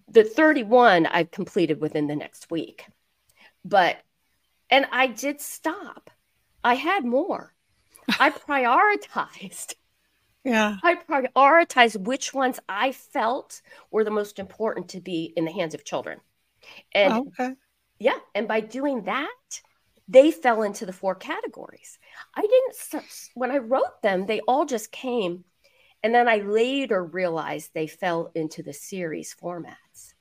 the 0.08 0.24
31 0.24 1.06
I've 1.06 1.30
completed 1.30 1.80
within 1.80 2.06
the 2.06 2.16
next 2.16 2.50
week. 2.50 2.86
But, 3.64 3.98
and 4.70 4.86
I 4.92 5.06
did 5.06 5.40
stop. 5.40 6.10
I 6.62 6.74
had 6.74 7.04
more. 7.04 7.54
I 8.20 8.30
prioritized. 8.48 9.74
Yeah. 10.44 10.76
I 10.82 10.96
prioritized 10.96 12.04
which 12.04 12.34
ones 12.34 12.58
I 12.68 12.92
felt 12.92 13.62
were 13.90 14.04
the 14.04 14.10
most 14.10 14.38
important 14.38 14.88
to 14.90 15.00
be 15.00 15.32
in 15.36 15.44
the 15.44 15.52
hands 15.52 15.74
of 15.74 15.84
children. 15.84 16.20
And 16.94 17.12
oh, 17.12 17.26
okay. 17.28 17.54
yeah, 17.98 18.18
and 18.34 18.48
by 18.48 18.60
doing 18.60 19.02
that, 19.04 19.60
they 20.08 20.30
fell 20.30 20.62
into 20.62 20.84
the 20.84 20.92
four 20.92 21.14
categories. 21.14 21.98
I 22.34 22.42
didn't 22.42 23.04
when 23.34 23.50
I 23.50 23.58
wrote 23.58 24.02
them, 24.02 24.26
they 24.26 24.40
all 24.40 24.64
just 24.64 24.90
came 24.90 25.44
and 26.02 26.14
then 26.14 26.28
I 26.28 26.38
later 26.38 27.04
realized 27.04 27.70
they 27.72 27.86
fell 27.86 28.30
into 28.34 28.62
the 28.62 28.72
series 28.72 29.34
formats. 29.40 30.14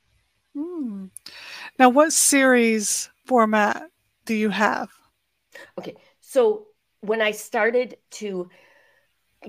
Hmm. 0.55 1.05
Now, 1.79 1.89
what 1.89 2.13
series 2.13 3.09
format 3.25 3.89
do 4.25 4.35
you 4.35 4.49
have? 4.49 4.89
Okay. 5.79 5.95
So 6.19 6.67
when 7.01 7.21
I 7.21 7.31
started 7.31 7.97
to 8.11 8.49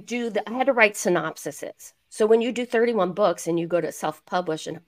do 0.04 0.30
the, 0.30 0.48
I 0.48 0.52
had 0.52 0.66
to 0.66 0.72
write 0.72 0.94
synopsises. 0.94 1.92
So 2.08 2.26
when 2.26 2.42
you 2.42 2.52
do 2.52 2.66
31 2.66 3.12
books 3.12 3.46
and 3.46 3.58
you 3.58 3.66
go 3.66 3.80
to 3.80 3.90
self 3.90 4.24
publish, 4.26 4.66
and 4.66 4.80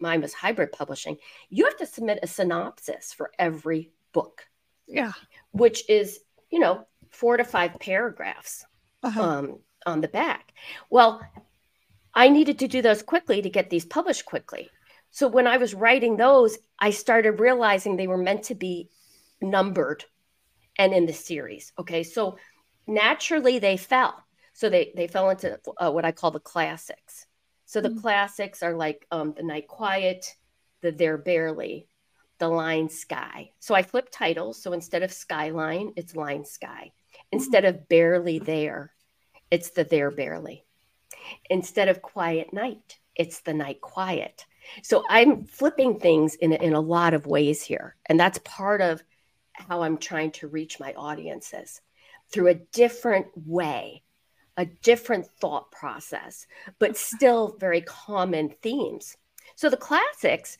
mine 0.00 0.20
was 0.20 0.34
hybrid 0.34 0.72
publishing, 0.72 1.16
you 1.48 1.64
have 1.64 1.76
to 1.76 1.86
submit 1.86 2.18
a 2.22 2.26
synopsis 2.26 3.12
for 3.12 3.30
every 3.38 3.92
book. 4.12 4.46
Yeah. 4.88 5.12
Which 5.52 5.88
is, 5.88 6.20
you 6.50 6.58
know, 6.58 6.86
four 7.10 7.36
to 7.36 7.44
five 7.44 7.78
paragraphs. 7.78 8.64
Uh-huh. 9.02 9.22
Um, 9.22 9.58
on 9.86 10.00
the 10.00 10.08
back. 10.08 10.52
Well, 10.90 11.20
I 12.14 12.28
needed 12.28 12.58
to 12.60 12.68
do 12.68 12.82
those 12.82 13.02
quickly 13.02 13.42
to 13.42 13.50
get 13.50 13.70
these 13.70 13.84
published 13.84 14.26
quickly. 14.26 14.70
So 15.10 15.28
when 15.28 15.46
I 15.46 15.56
was 15.56 15.74
writing 15.74 16.16
those, 16.16 16.58
I 16.78 16.90
started 16.90 17.40
realizing 17.40 17.96
they 17.96 18.06
were 18.06 18.16
meant 18.16 18.44
to 18.44 18.54
be 18.54 18.90
numbered 19.40 20.04
and 20.78 20.92
in 20.92 21.06
the 21.06 21.12
series. 21.12 21.72
Okay. 21.78 22.02
So 22.02 22.38
naturally 22.86 23.58
they 23.58 23.76
fell. 23.76 24.24
So 24.52 24.68
they, 24.68 24.92
they 24.94 25.06
fell 25.06 25.30
into 25.30 25.58
uh, 25.78 25.90
what 25.90 26.04
I 26.04 26.12
call 26.12 26.30
the 26.30 26.40
classics. 26.40 27.26
So 27.64 27.80
the 27.80 27.88
mm-hmm. 27.88 28.00
classics 28.00 28.62
are 28.62 28.74
like 28.74 29.06
um, 29.10 29.34
The 29.36 29.42
Night 29.42 29.66
Quiet, 29.68 30.36
The 30.82 30.92
There 30.92 31.18
Barely, 31.18 31.86
The 32.38 32.48
Line 32.48 32.88
Sky. 32.88 33.50
So 33.60 33.74
I 33.74 33.82
flip 33.82 34.08
titles. 34.10 34.62
So 34.62 34.72
instead 34.72 35.02
of 35.02 35.12
Skyline, 35.12 35.92
it's 35.96 36.14
Line 36.14 36.44
Sky. 36.44 36.92
Instead 37.30 37.64
of 37.64 37.88
Barely 37.88 38.38
There, 38.38 38.92
it's 39.52 39.68
the 39.70 39.84
there 39.84 40.10
barely. 40.10 40.64
Instead 41.50 41.88
of 41.88 42.00
quiet 42.00 42.54
night, 42.54 42.98
it's 43.14 43.40
the 43.40 43.52
night 43.52 43.82
quiet. 43.82 44.46
So 44.82 45.04
I'm 45.10 45.44
flipping 45.44 46.00
things 46.00 46.36
in, 46.36 46.54
in 46.54 46.72
a 46.72 46.80
lot 46.80 47.12
of 47.12 47.26
ways 47.26 47.62
here. 47.62 47.96
And 48.06 48.18
that's 48.18 48.38
part 48.44 48.80
of 48.80 49.02
how 49.52 49.82
I'm 49.82 49.98
trying 49.98 50.30
to 50.32 50.48
reach 50.48 50.80
my 50.80 50.94
audiences 50.94 51.82
through 52.32 52.48
a 52.48 52.54
different 52.54 53.26
way, 53.36 54.02
a 54.56 54.66
different 54.66 55.26
thought 55.40 55.70
process, 55.70 56.46
but 56.78 56.96
still 56.96 57.56
very 57.58 57.80
common 57.80 58.50
themes. 58.62 59.16
So 59.56 59.70
the 59.70 59.76
classics 59.76 60.58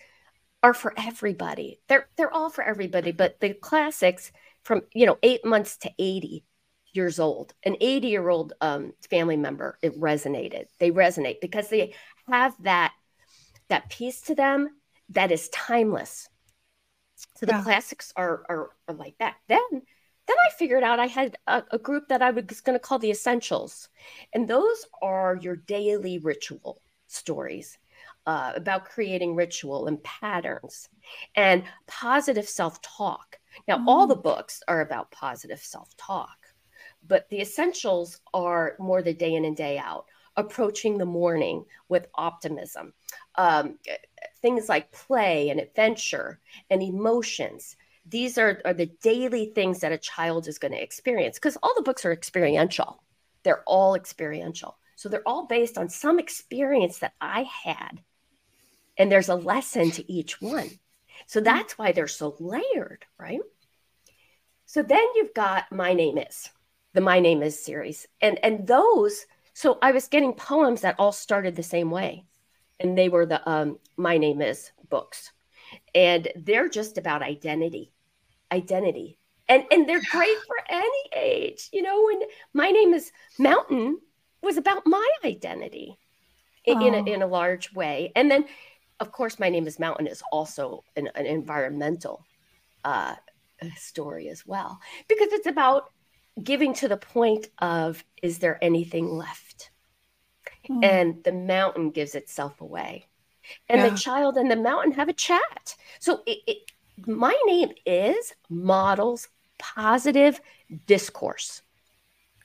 are 0.62 0.74
for 0.74 0.94
everybody. 0.96 1.80
They're 1.88 2.08
they're 2.16 2.32
all 2.32 2.50
for 2.50 2.62
everybody, 2.62 3.12
but 3.12 3.40
the 3.40 3.54
classics 3.54 4.32
from, 4.62 4.82
you 4.94 5.06
know, 5.06 5.18
8 5.22 5.44
months 5.44 5.76
to 5.78 5.90
80 5.98 6.44
years 6.92 7.18
old, 7.18 7.54
an 7.64 7.76
80 7.80 8.08
year 8.08 8.28
old 8.28 8.52
um, 8.60 8.92
family 9.10 9.36
member, 9.36 9.78
it 9.82 9.98
resonated. 9.98 10.66
They 10.78 10.90
resonate 10.90 11.40
because 11.40 11.68
they 11.68 11.94
have 12.28 12.54
that 12.62 12.92
that 13.68 13.88
piece 13.88 14.20
to 14.22 14.34
them 14.34 14.68
that 15.10 15.32
is 15.32 15.48
timeless. 15.48 16.28
So 17.36 17.46
the 17.46 17.52
yeah. 17.52 17.62
classics 17.62 18.12
are, 18.16 18.42
are, 18.48 18.70
are 18.88 18.94
like 18.94 19.14
that. 19.18 19.36
Then 19.48 19.82
then 20.32 20.38
I 20.46 20.50
figured 20.58 20.82
out 20.82 20.98
I 20.98 21.06
had 21.06 21.36
a, 21.46 21.62
a 21.72 21.78
group 21.78 22.08
that 22.08 22.22
I 22.22 22.30
was 22.30 22.60
going 22.60 22.78
to 22.78 22.84
call 22.84 22.98
the 22.98 23.10
essentials, 23.10 23.88
and 24.32 24.48
those 24.48 24.86
are 25.02 25.38
your 25.40 25.56
daily 25.56 26.18
ritual 26.18 26.80
stories. 27.06 27.78
Uh, 28.24 28.52
about 28.54 28.84
creating 28.84 29.34
ritual 29.34 29.88
and 29.88 30.00
patterns 30.04 30.88
and 31.34 31.64
positive 31.88 32.48
self 32.48 32.80
talk. 32.80 33.40
Now, 33.66 33.78
mm. 33.78 33.84
all 33.88 34.06
the 34.06 34.14
books 34.14 34.62
are 34.68 34.80
about 34.80 35.10
positive 35.10 35.58
self 35.58 35.96
talk 35.96 36.42
but 37.06 37.28
the 37.28 37.40
essentials 37.40 38.20
are 38.32 38.76
more 38.78 39.02
the 39.02 39.14
day 39.14 39.34
in 39.34 39.44
and 39.44 39.56
day 39.56 39.78
out 39.78 40.06
approaching 40.36 40.96
the 40.96 41.06
morning 41.06 41.64
with 41.88 42.08
optimism 42.14 42.92
um, 43.36 43.78
things 44.40 44.68
like 44.68 44.90
play 44.92 45.50
and 45.50 45.60
adventure 45.60 46.40
and 46.70 46.82
emotions 46.82 47.76
these 48.06 48.36
are, 48.38 48.60
are 48.64 48.74
the 48.74 48.90
daily 49.02 49.46
things 49.46 49.80
that 49.80 49.92
a 49.92 49.98
child 49.98 50.48
is 50.48 50.58
going 50.58 50.72
to 50.72 50.82
experience 50.82 51.36
because 51.36 51.56
all 51.62 51.74
the 51.76 51.82
books 51.82 52.04
are 52.04 52.12
experiential 52.12 53.02
they're 53.42 53.62
all 53.66 53.94
experiential 53.94 54.76
so 54.96 55.08
they're 55.08 55.26
all 55.26 55.46
based 55.46 55.78
on 55.78 55.88
some 55.88 56.18
experience 56.18 56.98
that 56.98 57.14
i 57.20 57.44
had 57.64 58.00
and 58.98 59.10
there's 59.10 59.28
a 59.28 59.34
lesson 59.34 59.90
to 59.90 60.12
each 60.12 60.40
one 60.40 60.68
so 61.26 61.40
that's 61.40 61.78
why 61.78 61.92
they're 61.92 62.08
so 62.08 62.34
layered 62.38 63.04
right 63.18 63.40
so 64.66 64.82
then 64.82 65.06
you've 65.14 65.34
got 65.34 65.70
my 65.70 65.92
name 65.92 66.18
is 66.18 66.50
the 66.92 67.00
My 67.00 67.20
Name 67.20 67.42
Is 67.42 67.62
series. 67.62 68.06
And 68.20 68.38
and 68.44 68.66
those, 68.66 69.26
so 69.54 69.78
I 69.82 69.92
was 69.92 70.08
getting 70.08 70.34
poems 70.34 70.82
that 70.82 70.96
all 70.98 71.12
started 71.12 71.56
the 71.56 71.62
same 71.62 71.90
way. 71.90 72.24
And 72.80 72.96
they 72.96 73.08
were 73.08 73.26
the 73.26 73.48
um, 73.48 73.78
My 73.96 74.18
Name 74.18 74.42
Is 74.42 74.72
books. 74.88 75.32
And 75.94 76.28
they're 76.36 76.68
just 76.68 76.98
about 76.98 77.22
identity. 77.22 77.91
Identity. 78.52 79.18
And 79.48 79.64
and 79.72 79.88
they're 79.88 80.02
great 80.10 80.36
for 80.46 80.56
any 80.68 81.02
age. 81.16 81.68
You 81.72 81.82
know, 81.82 82.04
when 82.04 82.20
My 82.52 82.70
Name 82.70 82.94
Is 82.94 83.10
Mountain 83.38 83.98
was 84.42 84.56
about 84.56 84.82
my 84.86 85.08
identity 85.24 85.98
in, 86.64 86.78
oh. 86.78 86.86
in, 86.86 86.94
a, 86.94 86.98
oh. 86.98 87.14
in 87.14 87.22
a 87.22 87.26
large 87.26 87.72
way. 87.72 88.12
And 88.14 88.30
then 88.30 88.44
of 89.00 89.10
course, 89.10 89.40
my 89.40 89.48
name 89.48 89.66
is 89.66 89.80
Mountain 89.80 90.06
is 90.06 90.22
also 90.30 90.84
an, 90.94 91.08
an 91.16 91.26
environmental 91.26 92.24
uh, 92.84 93.16
story 93.76 94.28
as 94.28 94.46
well, 94.46 94.78
because 95.08 95.32
it's 95.32 95.48
about 95.48 95.90
giving 96.42 96.72
to 96.74 96.88
the 96.88 96.96
point 96.96 97.48
of 97.58 98.04
is 98.22 98.38
there 98.38 98.58
anything 98.62 99.06
left 99.06 99.70
mm. 100.68 100.84
and 100.84 101.22
the 101.24 101.32
mountain 101.32 101.90
gives 101.90 102.14
itself 102.14 102.60
away 102.60 103.06
and 103.68 103.80
yeah. 103.80 103.88
the 103.88 103.96
child 103.96 104.36
and 104.36 104.50
the 104.50 104.56
mountain 104.56 104.92
have 104.92 105.10
a 105.10 105.12
chat 105.12 105.74
so 106.00 106.22
it, 106.26 106.38
it, 106.46 106.71
my 107.06 107.36
name 107.46 107.70
is 107.86 108.34
models 108.48 109.28
positive 109.58 110.40
discourse. 110.86 111.62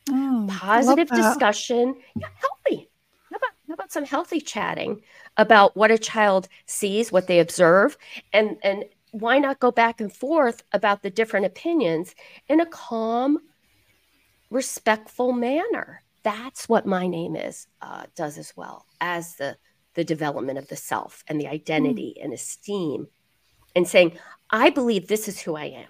Mm, 0.09 0.47
positive 0.49 1.09
discussion. 1.09 1.95
Yeah, 2.15 2.27
healthy. 2.35 2.89
How 3.29 3.37
about, 3.37 3.51
how 3.67 3.73
about 3.73 3.91
some 3.91 4.05
healthy 4.05 4.39
chatting 4.39 5.01
about 5.35 5.75
what 5.75 5.91
a 5.91 5.97
child 5.97 6.47
sees 6.65 7.11
what 7.11 7.27
they 7.27 7.39
observe 7.39 7.97
and 8.33 8.57
and 8.63 8.85
why 9.11 9.39
not 9.39 9.59
go 9.59 9.71
back 9.71 9.99
and 10.01 10.11
forth 10.13 10.63
about 10.71 11.01
the 11.01 11.09
different 11.09 11.45
opinions 11.45 12.13
in 12.47 12.59
a 12.59 12.65
calm 12.65 13.39
respectful 14.49 15.33
manner. 15.33 16.03
That's 16.23 16.67
what 16.67 16.85
my 16.85 17.07
name 17.07 17.35
is 17.35 17.67
uh, 17.81 18.03
does 18.15 18.37
as 18.37 18.53
well 18.55 18.85
as 18.99 19.35
the 19.35 19.57
the 19.93 20.03
development 20.03 20.59
of 20.59 20.67
the 20.67 20.75
self 20.75 21.23
and 21.27 21.41
the 21.41 21.47
identity 21.47 22.15
mm. 22.17 22.23
and 22.23 22.33
esteem, 22.33 23.07
and 23.75 23.87
saying, 23.87 24.17
I 24.49 24.69
believe 24.69 25.07
this 25.07 25.27
is 25.27 25.39
who 25.39 25.55
I 25.55 25.65
am. 25.65 25.89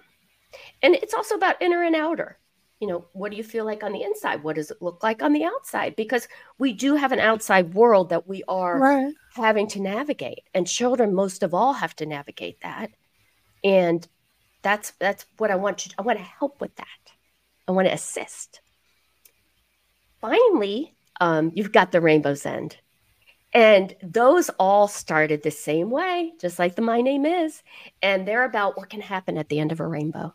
And 0.82 0.94
it's 0.94 1.14
also 1.14 1.34
about 1.34 1.60
inner 1.62 1.82
and 1.82 1.94
outer. 1.94 2.38
You 2.80 2.86
know, 2.86 3.06
what 3.12 3.30
do 3.30 3.36
you 3.36 3.42
feel 3.42 3.64
like 3.64 3.82
on 3.82 3.92
the 3.92 4.02
inside? 4.02 4.42
What 4.44 4.56
does 4.56 4.70
it 4.70 4.80
look 4.80 5.02
like 5.02 5.20
on 5.22 5.32
the 5.32 5.44
outside? 5.44 5.96
Because 5.96 6.28
we 6.58 6.72
do 6.72 6.94
have 6.94 7.10
an 7.10 7.18
outside 7.18 7.74
world 7.74 8.10
that 8.10 8.28
we 8.28 8.44
are 8.46 8.78
right. 8.78 9.14
having 9.34 9.66
to 9.68 9.80
navigate. 9.80 10.42
And 10.54 10.66
children, 10.66 11.12
most 11.12 11.42
of 11.42 11.54
all, 11.54 11.72
have 11.72 11.96
to 11.96 12.06
navigate 12.06 12.60
that. 12.62 12.90
And 13.64 14.06
that's 14.62 14.92
that's 15.00 15.26
what 15.38 15.50
I 15.50 15.56
want 15.56 15.78
to 15.78 15.90
I 15.98 16.02
want 16.02 16.18
to 16.18 16.24
help 16.24 16.60
with 16.60 16.74
that. 16.76 16.86
I 17.66 17.72
want 17.72 17.88
to 17.88 17.94
assist. 17.94 18.60
Finally, 20.20 20.94
um, 21.20 21.52
you've 21.54 21.72
got 21.72 21.92
the 21.92 22.00
rainbow's 22.00 22.46
end. 22.46 22.76
And 23.58 23.96
those 24.04 24.50
all 24.60 24.86
started 24.86 25.42
the 25.42 25.50
same 25.50 25.90
way, 25.90 26.32
just 26.40 26.60
like 26.60 26.76
the 26.76 26.82
My 26.82 27.00
Name 27.00 27.26
Is. 27.26 27.64
And 28.00 28.24
they're 28.24 28.44
about 28.44 28.76
what 28.76 28.88
can 28.88 29.00
happen 29.00 29.36
at 29.36 29.48
the 29.48 29.58
end 29.58 29.72
of 29.72 29.80
a 29.80 29.86
rainbow. 29.86 30.32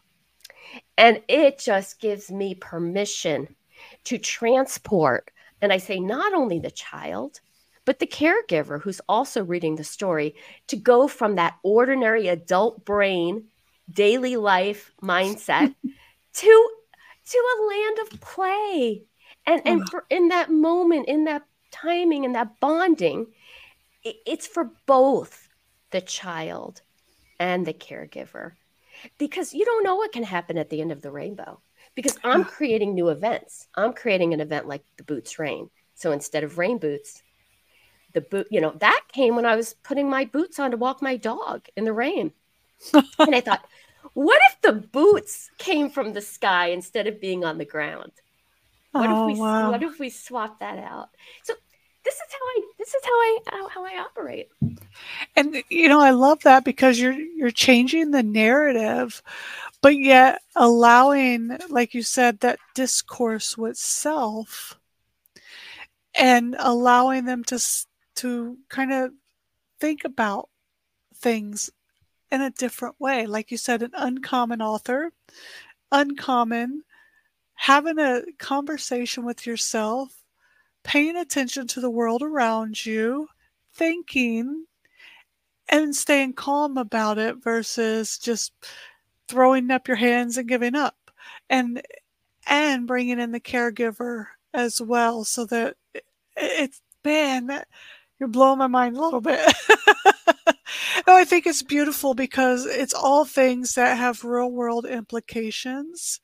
And 0.97 1.21
it 1.29 1.57
just 1.57 2.01
gives 2.01 2.29
me 2.29 2.53
permission 2.53 3.55
to 4.03 4.17
transport, 4.17 5.31
and 5.61 5.71
I 5.71 5.77
say 5.77 6.01
not 6.01 6.33
only 6.33 6.59
the 6.59 6.69
child, 6.69 7.39
but 7.85 7.99
the 7.99 8.07
caregiver 8.07 8.81
who's 8.81 8.99
also 9.07 9.41
reading 9.41 9.77
the 9.77 9.85
story 9.85 10.35
to 10.67 10.75
go 10.75 11.07
from 11.07 11.35
that 11.35 11.55
ordinary 11.63 12.27
adult 12.27 12.83
brain, 12.83 13.45
daily 13.89 14.35
life 14.35 14.91
mindset 15.01 15.73
to 16.33 16.69
to 17.29 17.37
a 17.37 17.63
land 17.69 17.99
of 17.99 18.19
play. 18.19 19.03
And 19.45 19.61
and 19.63 19.89
for, 19.89 20.05
in 20.09 20.27
that 20.27 20.51
moment, 20.51 21.07
in 21.07 21.23
that 21.23 21.43
timing 21.73 22.23
and 22.23 22.35
that 22.35 22.59
bonding, 22.59 23.27
it's 24.03 24.47
for 24.47 24.71
both 24.85 25.49
the 25.91 26.01
child 26.01 26.81
and 27.39 27.65
the 27.65 27.73
caregiver 27.73 28.53
because 29.17 29.53
you 29.53 29.65
don't 29.65 29.83
know 29.83 29.95
what 29.95 30.11
can 30.11 30.23
happen 30.23 30.57
at 30.57 30.69
the 30.69 30.81
end 30.81 30.91
of 30.91 31.01
the 31.01 31.11
rainbow 31.11 31.59
because 31.95 32.17
I'm 32.23 32.45
creating 32.45 32.93
new 32.93 33.09
events. 33.09 33.67
I'm 33.75 33.93
creating 33.93 34.33
an 34.33 34.39
event 34.39 34.67
like 34.67 34.83
the 34.97 35.03
boots 35.03 35.39
rain. 35.39 35.69
So 35.95 36.11
instead 36.11 36.43
of 36.43 36.57
rain 36.57 36.77
boots, 36.77 37.21
the 38.13 38.21
boot, 38.21 38.47
you 38.49 38.61
know, 38.61 38.73
that 38.79 39.01
came 39.11 39.35
when 39.35 39.45
I 39.45 39.55
was 39.55 39.73
putting 39.83 40.09
my 40.09 40.25
boots 40.25 40.59
on 40.59 40.71
to 40.71 40.77
walk 40.77 41.01
my 41.01 41.17
dog 41.17 41.67
in 41.75 41.85
the 41.85 41.93
rain. 41.93 42.31
and 42.93 43.35
I 43.35 43.41
thought, 43.41 43.65
what 44.13 44.41
if 44.49 44.61
the 44.61 44.73
boots 44.73 45.49
came 45.57 45.89
from 45.89 46.13
the 46.13 46.21
sky 46.21 46.67
instead 46.67 47.07
of 47.07 47.21
being 47.21 47.43
on 47.43 47.57
the 47.57 47.65
ground? 47.65 48.11
What 48.91 49.09
oh, 49.09 49.29
if 49.29 49.35
we 49.35 49.41
wow. 49.41 49.71
what 49.71 49.81
if 49.81 49.99
we 49.99 50.09
swap 50.09 50.59
that 50.59 50.77
out? 50.77 51.09
So 51.43 51.55
this 52.03 52.15
is 52.15 52.21
how 52.31 52.45
I 52.45 52.61
this 52.77 52.93
is 52.93 53.01
how 53.03 53.11
I 53.11 53.39
how, 53.47 53.67
how 53.69 53.85
I 53.85 53.99
operate. 53.99 54.49
And 55.35 55.63
you 55.69 55.87
know, 55.87 56.01
I 56.01 56.11
love 56.11 56.43
that 56.43 56.63
because 56.63 56.99
you're 56.99 57.13
you're 57.13 57.51
changing 57.51 58.11
the 58.11 58.23
narrative, 58.23 59.21
but 59.81 59.97
yet 59.97 60.41
allowing, 60.55 61.57
like 61.69 61.93
you 61.93 62.03
said, 62.03 62.39
that 62.39 62.59
discourse 62.75 63.57
with 63.57 63.77
self 63.77 64.77
and 66.13 66.55
allowing 66.59 67.25
them 67.25 67.43
to 67.45 67.59
to 68.15 68.57
kind 68.69 68.93
of 68.93 69.11
think 69.79 70.05
about 70.05 70.49
things 71.15 71.69
in 72.31 72.41
a 72.41 72.51
different 72.51 72.95
way. 72.99 73.25
Like 73.25 73.51
you 73.51 73.57
said, 73.57 73.81
an 73.81 73.91
uncommon 73.93 74.61
author, 74.61 75.11
uncommon, 75.91 76.83
having 77.55 77.99
a 77.99 78.23
conversation 78.37 79.25
with 79.25 79.45
yourself, 79.45 80.22
paying 80.83 81.15
attention 81.17 81.67
to 81.67 81.81
the 81.81 81.89
world 81.89 82.21
around 82.21 82.85
you, 82.85 83.27
thinking, 83.73 84.65
and 85.69 85.95
staying 85.95 86.33
calm 86.33 86.77
about 86.77 87.17
it 87.17 87.37
versus 87.43 88.17
just 88.17 88.53
throwing 89.27 89.71
up 89.71 89.87
your 89.87 89.97
hands 89.97 90.37
and 90.37 90.47
giving 90.47 90.75
up. 90.75 90.97
And 91.49 91.81
and 92.47 92.87
bringing 92.87 93.19
in 93.19 93.31
the 93.31 93.39
caregiver 93.39 94.27
as 94.53 94.81
well 94.81 95.23
so 95.23 95.45
that 95.45 95.75
it's 96.35 96.81
man 97.05 97.63
you're 98.19 98.29
blowing 98.29 98.59
my 98.59 98.67
mind 98.67 98.95
a 98.97 99.01
little 99.01 99.21
bit. 99.21 99.53
no, 101.07 101.15
I 101.15 101.25
think 101.25 101.45
it's 101.45 101.63
beautiful 101.63 102.13
because 102.13 102.65
it's 102.65 102.93
all 102.93 103.25
things 103.25 103.75
that 103.75 103.97
have 103.97 104.23
real 104.23 104.51
world 104.51 104.85
implications 104.85 106.19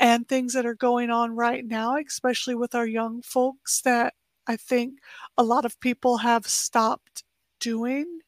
and 0.00 0.26
things 0.28 0.52
that 0.54 0.66
are 0.66 0.74
going 0.74 1.10
on 1.10 1.36
right 1.36 1.64
now, 1.64 1.96
especially 1.96 2.54
with 2.54 2.74
our 2.74 2.86
young 2.86 3.22
folks 3.22 3.80
that 3.82 4.14
I 4.46 4.56
think 4.56 4.98
a 5.38 5.44
lot 5.44 5.64
of 5.64 5.80
people 5.80 6.18
have 6.18 6.46
stopped 6.46 7.24
doing 7.60 8.20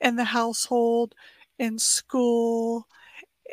in 0.00 0.16
the 0.16 0.24
household, 0.24 1.14
in 1.58 1.78
school, 1.78 2.86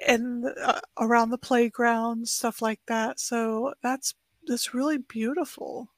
and 0.08 0.46
uh, 0.62 0.82
around 1.00 1.30
the 1.32 1.38
playground, 1.38 2.28
stuff 2.28 2.62
like 2.62 2.82
that. 2.88 3.20
So 3.20 3.74
that's 3.82 4.16
that's 4.48 4.74
really 4.74 4.98
beautiful 4.98 5.90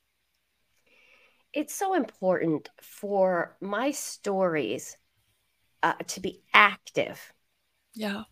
it's 1.54 1.74
so 1.74 1.94
important 1.94 2.70
for 2.82 3.56
my 3.62 3.90
stories 3.90 4.98
uh, 5.86 5.94
to 6.08 6.20
be 6.20 6.42
active. 6.52 7.32
Yeah. 7.94 8.24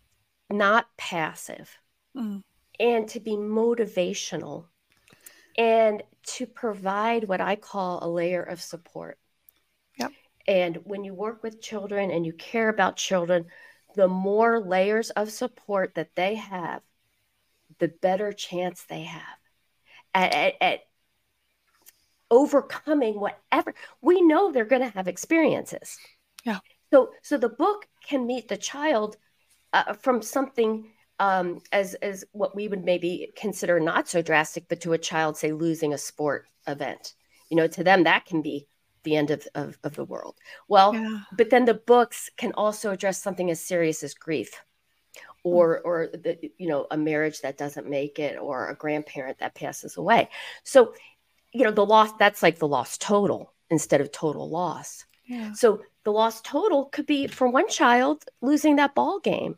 Not 0.50 0.86
passive. 0.96 1.78
Mm. 2.16 2.42
And 2.80 3.08
to 3.10 3.20
be 3.20 3.36
motivational 3.36 4.64
and 5.56 6.02
to 6.26 6.46
provide 6.46 7.24
what 7.24 7.40
I 7.40 7.54
call 7.54 8.00
a 8.02 8.10
layer 8.10 8.42
of 8.42 8.60
support. 8.60 9.18
Yep. 9.98 10.10
And 10.48 10.78
when 10.82 11.04
you 11.04 11.14
work 11.14 11.44
with 11.44 11.62
children 11.62 12.10
and 12.10 12.26
you 12.26 12.32
care 12.32 12.68
about 12.68 12.96
children, 12.96 13.46
the 13.94 14.08
more 14.08 14.58
layers 14.58 15.10
of 15.10 15.30
support 15.30 15.94
that 15.94 16.16
they 16.16 16.34
have, 16.34 16.82
the 17.78 17.86
better 17.86 18.32
chance 18.32 18.82
they 18.82 19.02
have 19.02 19.38
at, 20.12 20.34
at, 20.34 20.54
at 20.60 20.80
overcoming 22.32 23.20
whatever 23.20 23.74
we 24.00 24.20
know 24.22 24.50
they're 24.50 24.64
going 24.64 24.82
to 24.82 24.88
have 24.88 25.08
experiences 25.08 25.98
yeah 26.44 26.58
so 26.94 27.10
so 27.22 27.36
the 27.36 27.48
book 27.48 27.88
can 28.08 28.24
meet 28.24 28.46
the 28.46 28.56
child 28.56 29.16
uh, 29.72 29.94
from 29.94 30.22
something 30.22 30.92
um, 31.18 31.60
as 31.72 31.94
as 31.94 32.24
what 32.30 32.54
we 32.54 32.68
would 32.68 32.84
maybe 32.84 33.32
consider 33.36 33.80
not 33.80 34.08
so 34.08 34.22
drastic 34.22 34.68
but 34.68 34.80
to 34.80 34.92
a 34.92 34.98
child 34.98 35.36
say 35.36 35.50
losing 35.50 35.92
a 35.92 35.98
sport 35.98 36.46
event. 36.68 37.14
You 37.50 37.56
know 37.56 37.66
to 37.66 37.82
them 37.82 38.04
that 38.04 38.26
can 38.26 38.42
be 38.42 38.68
the 39.02 39.16
end 39.16 39.32
of, 39.32 39.46
of, 39.56 39.76
of 39.82 39.96
the 39.96 40.04
world. 40.04 40.36
Well 40.68 40.94
yeah. 40.94 41.22
but 41.36 41.50
then 41.50 41.64
the 41.64 41.74
books 41.74 42.30
can 42.36 42.52
also 42.52 42.92
address 42.92 43.20
something 43.20 43.50
as 43.50 43.60
serious 43.60 44.04
as 44.04 44.14
grief 44.14 44.62
or 45.42 45.80
or 45.80 46.10
the 46.12 46.38
you 46.58 46.68
know 46.68 46.86
a 46.92 46.96
marriage 46.96 47.40
that 47.40 47.58
doesn't 47.58 47.90
make 47.90 48.20
it 48.20 48.38
or 48.38 48.68
a 48.68 48.76
grandparent 48.76 49.38
that 49.38 49.56
passes 49.56 49.96
away. 49.96 50.30
So 50.62 50.94
you 51.52 51.64
know 51.64 51.72
the 51.72 51.84
loss 51.84 52.12
that's 52.20 52.42
like 52.42 52.60
the 52.60 52.68
loss 52.68 52.98
total 52.98 53.52
instead 53.68 54.00
of 54.00 54.12
total 54.12 54.48
loss. 54.48 55.04
Yeah. 55.26 55.54
so 55.54 55.80
the 56.04 56.12
loss 56.12 56.40
total 56.42 56.86
could 56.86 57.06
be 57.06 57.26
for 57.26 57.48
one 57.48 57.68
child 57.68 58.24
losing 58.40 58.76
that 58.76 58.94
ball 58.94 59.20
game 59.20 59.56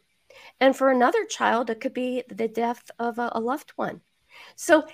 and 0.61 0.77
for 0.77 0.91
another 0.91 1.25
child 1.25 1.71
it 1.71 1.81
could 1.81 1.95
be 1.95 2.23
the 2.29 2.49
death 2.49 2.91
of 2.99 3.19
a, 3.19 3.31
a 3.33 3.41
loved 3.41 3.73
one. 3.77 4.01
So 4.55 4.87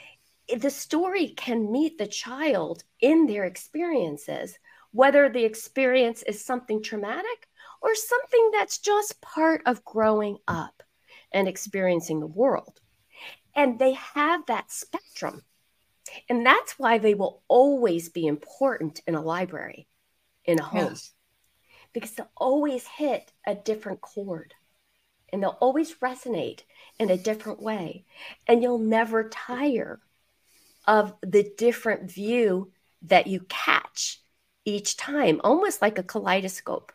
the 0.56 0.70
story 0.70 1.28
can 1.28 1.70
meet 1.70 1.98
the 1.98 2.06
child 2.06 2.84
in 3.00 3.26
their 3.26 3.44
experiences 3.44 4.58
whether 4.92 5.28
the 5.28 5.44
experience 5.44 6.22
is 6.24 6.44
something 6.44 6.82
traumatic 6.82 7.48
or 7.80 7.94
something 7.94 8.50
that's 8.52 8.78
just 8.78 9.20
part 9.22 9.62
of 9.64 9.84
growing 9.84 10.36
up 10.46 10.82
and 11.32 11.48
experiencing 11.48 12.20
the 12.20 12.26
world. 12.26 12.80
And 13.54 13.78
they 13.78 13.92
have 13.92 14.44
that 14.46 14.70
spectrum 14.70 15.42
and 16.28 16.44
that's 16.44 16.78
why 16.78 16.98
they 16.98 17.14
will 17.14 17.42
always 17.48 18.08
be 18.08 18.26
important 18.26 19.00
in 19.06 19.14
a 19.14 19.22
library, 19.22 19.88
in 20.44 20.58
a 20.58 20.62
home, 20.62 20.90
yes. 20.90 21.12
Because 21.92 22.12
they'll 22.12 22.30
always 22.36 22.86
hit 22.86 23.32
a 23.46 23.54
different 23.54 24.00
chord 24.00 24.54
and 25.32 25.42
they'll 25.42 25.58
always 25.60 25.94
resonate 25.96 26.60
in 26.98 27.10
a 27.10 27.16
different 27.16 27.60
way. 27.62 28.04
And 28.46 28.62
you'll 28.62 28.78
never 28.78 29.28
tire 29.28 30.00
of 30.86 31.14
the 31.22 31.50
different 31.56 32.10
view 32.10 32.70
that 33.02 33.26
you 33.26 33.40
catch 33.48 34.20
each 34.64 34.96
time, 34.96 35.40
almost 35.42 35.82
like 35.82 35.98
a 35.98 36.02
kaleidoscope, 36.02 36.92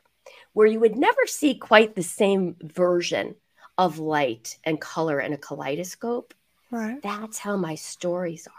where 0.54 0.68
you 0.68 0.80
would 0.80 0.96
never 0.96 1.26
see 1.26 1.56
quite 1.56 1.96
the 1.96 2.04
same 2.04 2.56
version 2.62 3.36
of 3.78 4.00
light 4.00 4.58
and 4.64 4.80
color 4.80 5.20
in 5.20 5.34
a 5.34 5.38
kaleidoscope. 5.38 6.34
Right. 6.72 7.02
That's 7.02 7.40
how 7.40 7.58
my 7.58 7.76
stories 7.76 8.48
are. 8.48 8.57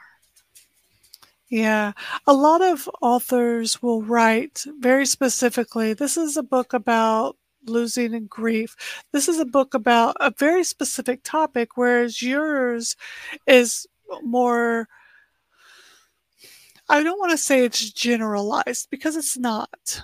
Yeah, 1.50 1.92
a 2.26 2.34
lot 2.34 2.60
of 2.60 2.88
authors 3.00 3.82
will 3.82 4.02
write 4.02 4.64
very 4.80 5.06
specifically. 5.06 5.94
This 5.94 6.16
is 6.18 6.36
a 6.36 6.42
book 6.42 6.74
about 6.74 7.36
losing 7.66 8.14
and 8.14 8.28
grief. 8.28 8.76
This 9.12 9.28
is 9.28 9.38
a 9.38 9.46
book 9.46 9.72
about 9.72 10.16
a 10.20 10.30
very 10.36 10.62
specific 10.62 11.22
topic, 11.24 11.76
whereas 11.76 12.20
yours 12.20 12.96
is 13.46 13.86
more, 14.22 14.88
I 16.88 17.02
don't 17.02 17.18
want 17.18 17.32
to 17.32 17.38
say 17.38 17.64
it's 17.64 17.90
generalized 17.92 18.88
because 18.90 19.16
it's 19.16 19.38
not. 19.38 20.02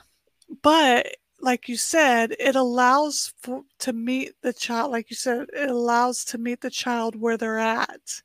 But 0.63 1.17
like 1.45 1.69
you 1.69 1.77
said, 1.77 2.35
it 2.41 2.57
allows 2.57 3.35
for, 3.43 3.63
to 3.81 3.93
meet 3.93 4.33
the 4.43 4.53
child, 4.53 4.91
like 4.93 5.11
you 5.11 5.17
said, 5.17 5.47
it 5.53 5.71
allows 5.71 6.25
to 6.27 6.39
meet 6.39 6.61
the 6.61 6.71
child 6.71 7.17
where 7.17 7.37
they're 7.37 7.59
at. 7.59 8.23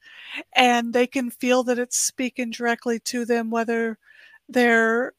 And 0.56 0.94
they 0.94 1.08
can 1.08 1.30
feel 1.30 1.64
that 1.66 1.80
it's 1.80 1.98
speaking 2.00 2.52
directly 2.52 3.00
to 3.02 3.26
them, 3.26 3.50
whether 3.52 3.98
they're 4.48 5.14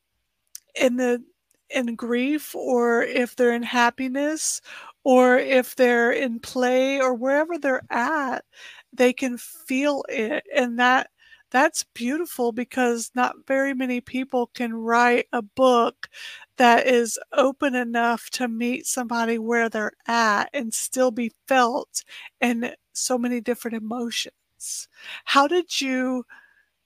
in 0.75 0.97
the 0.97 1.23
in 1.71 1.95
grief 1.95 2.55
or 2.55 3.03
if 3.05 3.37
they're 3.37 3.55
in 3.55 3.63
happiness 3.63 4.61
or 5.05 5.39
if 5.39 5.77
they're 5.77 6.13
in 6.13 6.41
play 6.41 7.01
or 7.01 7.15
wherever 7.15 7.59
they're 7.59 7.83
at 7.91 8.45
they 8.93 9.13
can 9.13 9.39
feel 9.39 10.05
it 10.09 10.45
and 10.55 10.79
that 10.79 11.11
that's 11.51 11.85
beautiful 11.95 12.53
because 12.53 13.11
not 13.15 13.35
very 13.47 13.75
many 13.75 14.01
people 14.01 14.47
can 14.55 14.73
write 14.73 15.27
a 15.33 15.43
book 15.43 16.09
that 16.57 16.87
is 16.87 17.19
open 17.33 17.75
enough 17.75 18.31
to 18.31 18.49
meet 18.49 18.87
somebody 18.87 19.39
where 19.39 19.69
they're 19.69 19.93
at 20.07 20.49
and 20.55 20.73
still 20.73 21.11
be 21.11 21.33
felt 21.49 22.05
in 22.41 22.73
so 22.93 23.19
many 23.19 23.41
different 23.41 23.77
emotions. 23.77 24.89
How 25.25 25.47
did 25.47 25.81
you 25.81 26.25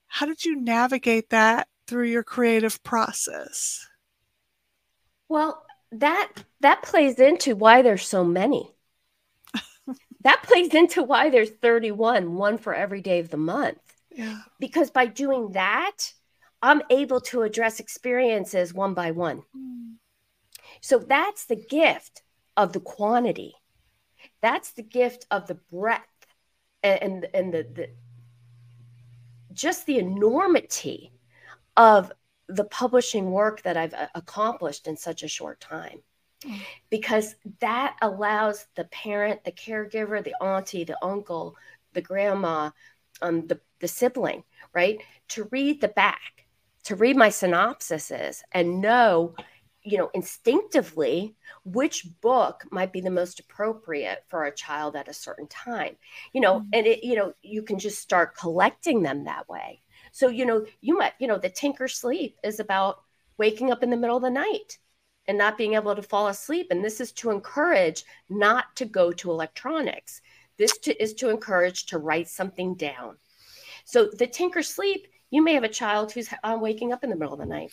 how 0.07 0.27
did 0.27 0.45
you 0.45 0.61
navigate 0.61 1.31
that 1.31 1.69
through 1.87 2.07
your 2.07 2.23
creative 2.23 2.83
process? 2.85 3.87
Well 5.29 5.63
that 5.93 6.33
that 6.61 6.83
plays 6.83 7.21
into 7.21 7.55
why 7.55 7.83
there's 7.83 8.07
so 8.07 8.25
many. 8.25 8.71
That 10.23 10.43
plays 10.43 10.73
into 10.73 11.03
why 11.03 11.29
there's 11.29 11.51
31 11.51 12.35
one 12.35 12.57
for 12.57 12.75
every 12.75 13.03
day 13.03 13.19
of 13.19 13.29
the 13.29 13.37
month 13.37 13.94
yeah. 14.15 14.39
because 14.59 14.91
by 14.91 15.07
doing 15.07 15.53
that 15.53 15.97
i'm 16.63 16.83
able 16.91 17.21
to 17.21 17.43
address 17.43 17.81
experiences 17.81 18.73
one 18.73 18.95
by 18.95 19.11
one 19.11 19.43
mm. 19.57 19.95
so 20.81 20.99
that's 20.99 21.47
the 21.47 21.57
gift 21.57 22.23
of 22.57 22.73
the 22.73 22.81
quantity 22.81 23.55
that's 24.41 24.73
the 24.73 24.83
gift 24.83 25.27
of 25.31 25.47
the 25.47 25.55
breadth 25.55 26.27
and 26.83 27.03
and, 27.03 27.29
and 27.35 27.55
the, 27.55 27.67
the 27.75 27.89
just 29.55 29.87
the 29.87 29.99
enormity 29.99 31.13
of 31.77 32.13
the 32.49 32.65
publishing 32.65 33.31
work 33.31 33.63
that 33.63 33.77
I've 33.77 33.95
uh, 33.95 34.09
accomplished 34.15 34.87
in 34.87 34.97
such 34.97 35.23
a 35.23 35.29
short 35.29 35.61
time. 35.61 36.01
Mm. 36.45 36.61
Because 36.91 37.37
that 37.61 37.97
allows 38.03 38.67
the 38.75 38.85
parent, 38.85 39.45
the 39.45 39.53
caregiver, 39.53 40.23
the 40.23 40.35
auntie, 40.43 40.85
the 40.85 41.03
uncle, 41.03 41.57
the 41.95 42.03
grandma, 42.03 42.71
um, 43.23 43.47
the, 43.47 43.61
the 43.81 43.89
sibling, 43.89 44.45
right, 44.75 44.99
to 45.29 45.49
read 45.51 45.81
the 45.81 45.89
back, 45.89 46.47
to 46.85 46.97
read 46.97 47.17
my 47.17 47.29
synopsises 47.29 48.43
and 48.53 48.81
know, 48.81 49.35
you 49.83 49.99
know, 49.99 50.11
instinctively 50.15 51.35
which 51.65 52.07
book 52.21 52.65
might 52.71 52.93
be 52.93 53.01
the 53.01 53.11
most 53.11 53.41
appropriate 53.41 54.25
for 54.29 54.45
a 54.45 54.55
child 54.55 54.97
at 54.97 55.09
a 55.09 55.15
certain 55.15 55.47
time. 55.49 55.97
You 56.33 56.41
know, 56.41 56.61
mm-hmm. 56.61 56.71
and 56.73 56.87
it, 56.87 57.05
you 57.05 57.17
know, 57.17 57.35
you 57.43 57.63
can 57.63 57.79
just 57.79 58.01
start 58.01 58.37
collecting 58.37 59.03
them 59.03 59.25
that 59.25 59.49
way 59.49 59.83
so, 60.15 60.29
you 60.29 60.47
know, 60.47 60.65
you 60.81 60.97
might, 60.97 61.15
you 61.19 61.27
know, 61.27 61.39
the 61.39 61.49
tinker 61.49 61.89
sleep 61.89 62.39
is 62.45 62.61
about 62.61 63.03
waking 63.37 63.73
up 63.73 63.83
in 63.83 63.91
the 63.91 63.97
middle 63.97 64.17
of 64.17 64.23
the 64.23 64.31
night 64.31 64.79
and 65.27 65.37
not 65.37 65.59
being 65.59 65.75
able 65.75 65.97
to 65.97 66.03
fall 66.03 66.29
asleep. 66.29 66.69
And 66.71 66.85
this 66.85 67.01
is 67.01 67.11
to 67.15 67.31
encourage 67.31 68.05
not 68.29 68.77
to 68.77 68.85
go 68.85 69.11
to 69.11 69.33
electronics. 69.33 70.21
This 70.57 70.79
to, 70.79 71.03
is 71.03 71.15
to 71.15 71.31
encourage 71.31 71.87
to 71.87 71.99
write 71.99 72.29
something 72.29 72.75
down. 72.75 73.17
So, 73.85 74.09
the 74.19 74.27
tinker 74.27 74.63
sleep, 74.63 75.09
you 75.31 75.43
may 75.43 75.55
have 75.55 75.65
a 75.65 75.69
child 75.69 76.13
who's 76.13 76.29
uh, 76.43 76.59
waking 76.61 76.93
up 76.93 77.05
in 77.05 77.11
the 77.11 77.17
middle 77.17 77.35
of 77.35 77.41
the 77.41 77.47
night. 77.47 77.71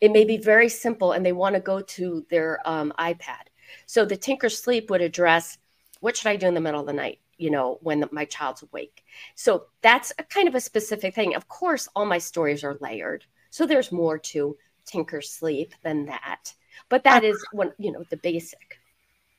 It 0.00 0.12
may 0.12 0.24
be 0.24 0.36
very 0.36 0.68
simple 0.68 1.12
and 1.12 1.24
they 1.24 1.32
want 1.32 1.54
to 1.54 1.60
go 1.60 1.80
to 1.80 2.26
their 2.30 2.60
um, 2.64 2.92
iPad. 2.98 3.48
So, 3.86 4.04
the 4.04 4.16
tinker 4.16 4.48
sleep 4.48 4.90
would 4.90 5.02
address 5.02 5.58
what 6.00 6.16
should 6.16 6.28
I 6.28 6.36
do 6.36 6.46
in 6.46 6.54
the 6.54 6.60
middle 6.60 6.80
of 6.80 6.86
the 6.86 6.92
night? 6.92 7.20
you 7.38 7.50
know, 7.50 7.78
when 7.82 8.00
the, 8.00 8.08
my 8.12 8.24
child's 8.24 8.62
awake. 8.62 9.04
So 9.34 9.66
that's 9.82 10.12
a 10.18 10.24
kind 10.24 10.48
of 10.48 10.54
a 10.54 10.60
specific 10.60 11.14
thing. 11.14 11.34
Of 11.34 11.48
course, 11.48 11.88
all 11.94 12.06
my 12.06 12.18
stories 12.18 12.64
are 12.64 12.78
layered. 12.80 13.24
So 13.50 13.66
there's 13.66 13.92
more 13.92 14.18
to 14.18 14.56
Tinker 14.84 15.20
Sleep 15.20 15.74
than 15.82 16.06
that. 16.06 16.54
But 16.88 17.04
that 17.04 17.24
is 17.24 17.42
I, 17.52 17.56
one, 17.56 17.72
you 17.78 17.92
know, 17.92 18.04
the 18.10 18.16
basic. 18.18 18.75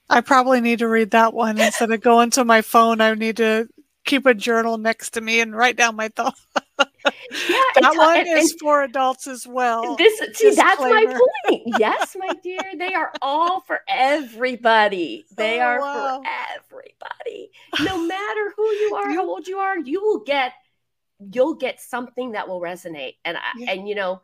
I 0.09 0.21
probably 0.21 0.61
need 0.61 0.79
to 0.79 0.87
read 0.87 1.11
that 1.11 1.33
one 1.33 1.59
instead 1.59 1.91
of 1.91 2.01
going 2.01 2.29
to 2.31 2.45
my 2.45 2.61
phone. 2.61 3.01
I 3.01 3.13
need 3.13 3.37
to 3.37 3.67
keep 4.05 4.25
a 4.25 4.33
journal 4.33 4.77
next 4.77 5.11
to 5.11 5.21
me 5.21 5.41
and 5.41 5.55
write 5.55 5.75
down 5.75 5.95
my 5.95 6.07
thoughts. 6.09 6.45
Yeah, 7.49 7.61
that 7.75 7.83
uh, 7.83 7.97
one 7.97 8.17
and, 8.17 8.27
is 8.27 8.51
and 8.51 8.59
for 8.59 8.83
adults 8.83 9.27
as 9.27 9.47
well. 9.47 9.95
This 9.95 10.19
see, 10.33 10.51
that's 10.51 10.79
my 10.79 11.05
point. 11.05 11.63
Yes, 11.79 12.15
my 12.17 12.33
dear, 12.43 12.59
they 12.77 12.93
are 12.93 13.11
all 13.21 13.61
for 13.61 13.79
everybody. 13.87 15.25
They 15.35 15.59
oh, 15.59 15.63
are 15.63 15.79
wow. 15.79 16.21
for 16.21 16.29
everybody. 16.57 17.51
No 17.81 17.97
matter 18.05 18.53
who 18.55 18.63
you 18.63 18.95
are, 18.95 19.09
how 19.11 19.27
old 19.27 19.47
you 19.47 19.57
are, 19.57 19.79
you 19.79 20.01
will 20.01 20.19
get 20.19 20.53
you'll 21.31 21.55
get 21.55 21.79
something 21.79 22.31
that 22.33 22.47
will 22.47 22.61
resonate. 22.61 23.15
And 23.25 23.37
I, 23.37 23.41
yeah. 23.57 23.71
and 23.71 23.87
you 23.87 23.95
know, 23.95 24.21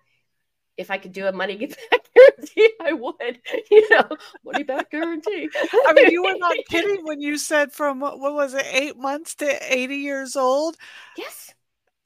if 0.77 0.89
I 0.91 0.97
could 0.97 1.11
do 1.11 1.27
a 1.27 1.31
money 1.31 1.55
get 1.55 1.77
back 1.91 2.09
guarantee, 2.15 2.69
I 2.81 2.93
would. 2.93 3.39
You 3.71 3.89
know, 3.89 4.09
money 4.45 4.63
back 4.63 4.91
guarantee. 4.91 5.49
I 5.87 5.93
mean, 5.93 6.11
you 6.11 6.23
were 6.23 6.37
not 6.37 6.55
kidding 6.69 7.03
when 7.03 7.21
you 7.21 7.37
said 7.37 7.71
from 7.71 7.99
what 7.99 8.19
was 8.19 8.53
it, 8.53 8.65
eight 8.71 8.97
months 8.97 9.35
to 9.35 9.73
eighty 9.73 9.97
years 9.97 10.35
old. 10.35 10.77
Yes. 11.17 11.53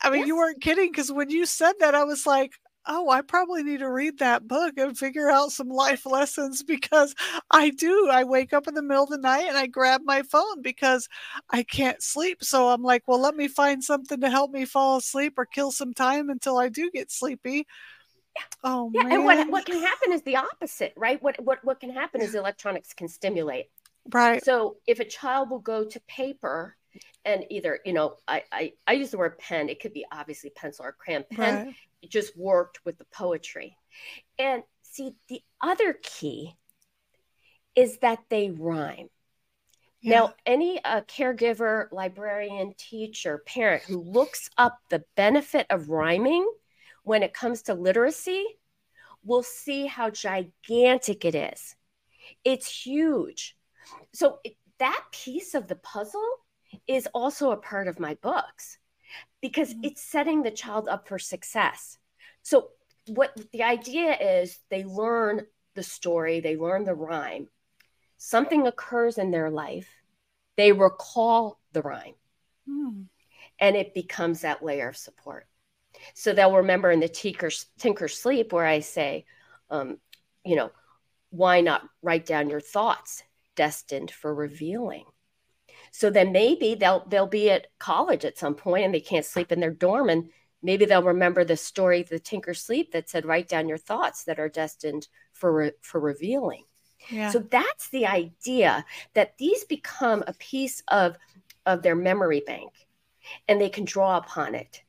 I 0.01 0.09
mean, 0.09 0.19
yes. 0.19 0.27
you 0.27 0.37
weren't 0.37 0.61
kidding 0.61 0.91
because 0.91 1.11
when 1.11 1.29
you 1.29 1.45
said 1.45 1.73
that, 1.79 1.95
I 1.95 2.03
was 2.03 2.27
like, 2.27 2.53
oh, 2.87 3.09
I 3.09 3.21
probably 3.21 3.63
need 3.63 3.79
to 3.79 3.89
read 3.89 4.19
that 4.19 4.47
book 4.47 4.73
and 4.77 4.97
figure 4.97 5.29
out 5.29 5.51
some 5.51 5.69
life 5.69 6.05
lessons 6.05 6.63
because 6.63 7.13
I 7.51 7.69
do. 7.71 8.09
I 8.09 8.23
wake 8.23 8.53
up 8.53 8.67
in 8.67 8.73
the 8.73 8.81
middle 8.81 9.03
of 9.03 9.09
the 9.09 9.17
night 9.17 9.45
and 9.47 9.57
I 9.57 9.67
grab 9.67 10.01
my 10.05 10.23
phone 10.23 10.61
because 10.61 11.09
I 11.49 11.63
can't 11.63 12.01
sleep. 12.01 12.43
So 12.43 12.69
I'm 12.69 12.83
like, 12.83 13.03
well, 13.07 13.19
let 13.19 13.35
me 13.35 13.47
find 13.47 13.83
something 13.83 14.21
to 14.21 14.29
help 14.29 14.51
me 14.51 14.65
fall 14.65 14.97
asleep 14.97 15.33
or 15.37 15.45
kill 15.45 15.71
some 15.71 15.93
time 15.93 16.29
until 16.29 16.57
I 16.57 16.69
do 16.69 16.89
get 16.91 17.11
sleepy. 17.11 17.67
Oh 18.63 18.91
yeah, 18.93 19.03
man. 19.03 19.11
and 19.13 19.25
what 19.25 19.49
what 19.49 19.65
can 19.65 19.81
happen 19.81 20.11
is 20.11 20.21
the 20.23 20.35
opposite, 20.37 20.93
right? 20.97 21.21
What 21.21 21.41
what 21.43 21.63
what 21.63 21.79
can 21.79 21.91
happen 21.91 22.21
is 22.21 22.35
electronics 22.35 22.93
can 22.93 23.07
stimulate. 23.07 23.69
Right. 24.09 24.43
So 24.43 24.77
if 24.87 24.99
a 24.99 25.05
child 25.05 25.49
will 25.49 25.59
go 25.59 25.83
to 25.83 25.99
paper 26.07 26.77
and 27.25 27.45
either 27.49 27.79
you 27.85 27.93
know 27.93 28.15
I, 28.27 28.43
I 28.51 28.73
i 28.87 28.93
use 28.93 29.11
the 29.11 29.17
word 29.17 29.37
pen 29.37 29.69
it 29.69 29.81
could 29.81 29.93
be 29.93 30.05
obviously 30.11 30.49
pencil 30.49 30.85
or 30.85 30.93
crayon 30.93 31.25
pen 31.29 31.67
right. 31.67 31.75
it 32.01 32.09
just 32.09 32.37
worked 32.37 32.79
with 32.85 32.97
the 32.97 33.05
poetry 33.05 33.77
and 34.39 34.63
see 34.81 35.15
the 35.27 35.41
other 35.61 35.97
key 36.01 36.55
is 37.75 37.99
that 37.99 38.19
they 38.29 38.49
rhyme 38.49 39.09
yeah. 40.01 40.19
now 40.19 40.33
any 40.45 40.83
uh, 40.83 41.01
caregiver 41.01 41.91
librarian 41.91 42.73
teacher 42.77 43.43
parent 43.45 43.83
who 43.83 44.01
looks 44.01 44.49
up 44.57 44.79
the 44.89 45.03
benefit 45.15 45.67
of 45.69 45.89
rhyming 45.89 46.49
when 47.07 47.23
it 47.23 47.33
comes 47.33 47.63
to 47.63 47.73
literacy 47.73 48.45
we'll 49.23 49.43
see 49.43 49.85
how 49.85 50.09
gigantic 50.09 51.25
it 51.25 51.35
is 51.35 51.75
it's 52.43 52.67
huge 52.85 53.57
so 54.13 54.39
it, 54.43 54.55
that 54.79 55.03
piece 55.11 55.55
of 55.55 55.67
the 55.67 55.75
puzzle 55.75 56.21
is 56.87 57.07
also 57.13 57.51
a 57.51 57.57
part 57.57 57.87
of 57.87 57.99
my 57.99 58.15
books 58.15 58.77
because 59.41 59.73
mm-hmm. 59.73 59.85
it's 59.85 60.01
setting 60.01 60.43
the 60.43 60.51
child 60.51 60.87
up 60.87 61.07
for 61.07 61.19
success. 61.19 61.97
So, 62.43 62.69
what 63.07 63.31
the 63.53 63.63
idea 63.63 64.15
is 64.15 64.59
they 64.69 64.83
learn 64.83 65.45
the 65.75 65.83
story, 65.83 66.41
they 66.41 66.57
learn 66.57 66.83
the 66.83 66.95
rhyme. 66.95 67.47
Something 68.17 68.67
occurs 68.67 69.17
in 69.17 69.31
their 69.31 69.49
life, 69.49 69.87
they 70.57 70.71
recall 70.71 71.59
the 71.71 71.81
rhyme, 71.81 72.15
mm. 72.67 73.05
and 73.59 73.75
it 73.75 73.93
becomes 73.93 74.41
that 74.41 74.63
layer 74.63 74.89
of 74.89 74.97
support. 74.97 75.47
So 76.13 76.33
they'll 76.33 76.55
remember 76.55 76.91
in 76.91 76.99
the 76.99 77.09
Tinker, 77.09 77.49
Tinker 77.77 78.07
Sleep 78.07 78.53
where 78.53 78.65
I 78.65 78.79
say, 78.79 79.25
um, 79.69 79.97
you 80.43 80.55
know, 80.55 80.71
why 81.29 81.61
not 81.61 81.83
write 82.01 82.25
down 82.25 82.49
your 82.49 82.61
thoughts 82.61 83.23
destined 83.55 84.11
for 84.11 84.33
revealing? 84.33 85.05
So 85.91 86.09
then 86.09 86.31
maybe 86.31 86.75
they'll 86.75 87.05
they'll 87.07 87.27
be 87.27 87.49
at 87.49 87.67
college 87.79 88.25
at 88.25 88.37
some 88.37 88.55
point 88.55 88.85
and 88.85 88.93
they 88.93 88.99
can't 89.01 89.25
sleep 89.25 89.51
in 89.51 89.59
their 89.59 89.71
dorm 89.71 90.09
and 90.09 90.29
maybe 90.61 90.85
they'll 90.85 91.03
remember 91.03 91.43
the 91.43 91.57
story 91.57 92.03
the 92.03 92.19
Tinker 92.19 92.53
Sleep 92.53 92.91
that 92.91 93.09
said 93.09 93.25
write 93.25 93.47
down 93.47 93.69
your 93.69 93.77
thoughts 93.77 94.23
that 94.25 94.39
are 94.39 94.49
destined 94.49 95.07
for 95.33 95.53
re- 95.53 95.71
for 95.81 95.99
revealing. 95.99 96.63
Yeah. 97.09 97.31
So 97.31 97.39
that's 97.39 97.89
the 97.89 98.07
idea 98.07 98.85
that 99.13 99.37
these 99.37 99.63
become 99.65 100.23
a 100.27 100.33
piece 100.33 100.83
of 100.87 101.17
of 101.65 101.81
their 101.83 101.95
memory 101.95 102.43
bank 102.45 102.71
and 103.47 103.59
they 103.59 103.69
can 103.69 103.85
draw 103.85 104.17
upon 104.17 104.55
it. 104.55 104.81